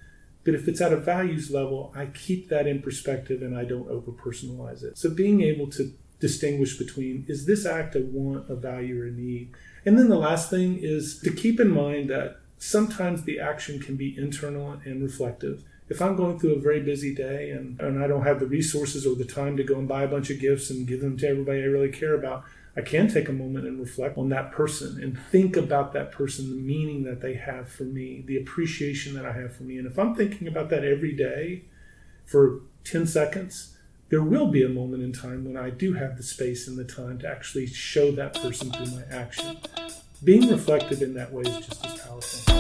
But 0.42 0.54
if 0.54 0.68
it's 0.68 0.80
at 0.80 0.94
a 0.94 0.96
values 0.96 1.50
level, 1.50 1.92
I 1.94 2.06
keep 2.06 2.48
that 2.48 2.66
in 2.66 2.80
perspective 2.80 3.42
and 3.42 3.58
I 3.58 3.66
don't 3.66 3.90
over 3.90 4.10
personalize 4.10 4.82
it. 4.82 4.96
So 4.96 5.10
being 5.10 5.42
able 5.42 5.68
to 5.72 5.92
distinguish 6.24 6.78
between 6.78 7.26
is 7.28 7.44
this 7.44 7.66
act 7.66 7.94
a 7.96 8.00
want, 8.00 8.48
a 8.48 8.56
value, 8.56 9.02
or 9.02 9.06
a 9.08 9.10
need? 9.10 9.52
And 9.84 9.98
then 9.98 10.08
the 10.08 10.16
last 10.16 10.48
thing 10.48 10.78
is 10.80 11.20
to 11.20 11.30
keep 11.30 11.60
in 11.60 11.70
mind 11.70 12.08
that 12.08 12.38
sometimes 12.56 13.24
the 13.24 13.38
action 13.38 13.78
can 13.78 13.96
be 13.96 14.16
internal 14.16 14.80
and 14.86 15.02
reflective. 15.02 15.64
If 15.90 16.00
I'm 16.00 16.16
going 16.16 16.38
through 16.38 16.54
a 16.54 16.60
very 16.60 16.80
busy 16.80 17.14
day 17.14 17.50
and, 17.50 17.78
and 17.78 18.02
I 18.02 18.06
don't 18.06 18.24
have 18.24 18.40
the 18.40 18.46
resources 18.46 19.06
or 19.06 19.14
the 19.14 19.26
time 19.26 19.58
to 19.58 19.64
go 19.64 19.78
and 19.78 19.86
buy 19.86 20.04
a 20.04 20.08
bunch 20.08 20.30
of 20.30 20.40
gifts 20.40 20.70
and 20.70 20.86
give 20.86 21.02
them 21.02 21.18
to 21.18 21.28
everybody 21.28 21.60
I 21.60 21.66
really 21.66 21.90
care 21.90 22.14
about, 22.14 22.44
I 22.74 22.80
can 22.80 23.06
take 23.12 23.28
a 23.28 23.34
moment 23.34 23.66
and 23.66 23.78
reflect 23.78 24.16
on 24.16 24.30
that 24.30 24.50
person 24.50 24.98
and 25.02 25.18
think 25.30 25.58
about 25.58 25.92
that 25.92 26.10
person, 26.10 26.48
the 26.48 26.62
meaning 26.62 27.04
that 27.04 27.20
they 27.20 27.34
have 27.34 27.68
for 27.68 27.84
me, 27.84 28.24
the 28.26 28.38
appreciation 28.38 29.12
that 29.14 29.26
I 29.26 29.32
have 29.32 29.54
for 29.54 29.64
me. 29.64 29.76
And 29.76 29.86
if 29.86 29.98
I'm 29.98 30.14
thinking 30.14 30.48
about 30.48 30.70
that 30.70 30.84
every 30.84 31.12
day 31.12 31.64
for 32.24 32.62
10 32.84 33.06
seconds, 33.06 33.73
there 34.14 34.22
will 34.22 34.46
be 34.46 34.62
a 34.62 34.68
moment 34.68 35.02
in 35.02 35.12
time 35.12 35.44
when 35.44 35.56
I 35.56 35.70
do 35.70 35.92
have 35.94 36.16
the 36.16 36.22
space 36.22 36.68
and 36.68 36.78
the 36.78 36.84
time 36.84 37.18
to 37.18 37.28
actually 37.28 37.66
show 37.66 38.12
that 38.12 38.32
person 38.34 38.70
through 38.70 38.86
my 38.94 39.02
action. 39.10 39.56
Being 40.22 40.48
reflective 40.50 41.02
in 41.02 41.14
that 41.14 41.32
way 41.32 41.42
is 41.42 41.66
just 41.66 41.84
as 41.84 41.98
powerful. 41.98 42.54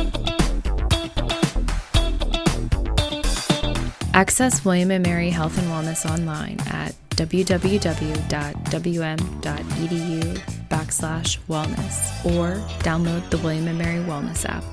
Access 4.14 4.64
William 4.64 4.88
& 5.02 5.02
Mary 5.02 5.30
Health 5.30 5.56
and 5.56 5.68
Wellness 5.68 6.04
online 6.10 6.58
at 6.70 6.96
www.wm.edu 7.10 8.18
backslash 10.68 11.38
wellness 11.48 12.24
or 12.34 12.56
download 12.80 13.30
the 13.30 13.38
William 13.38 13.78
& 13.78 13.78
Mary 13.78 14.02
Wellness 14.02 14.44
app. 14.44 14.64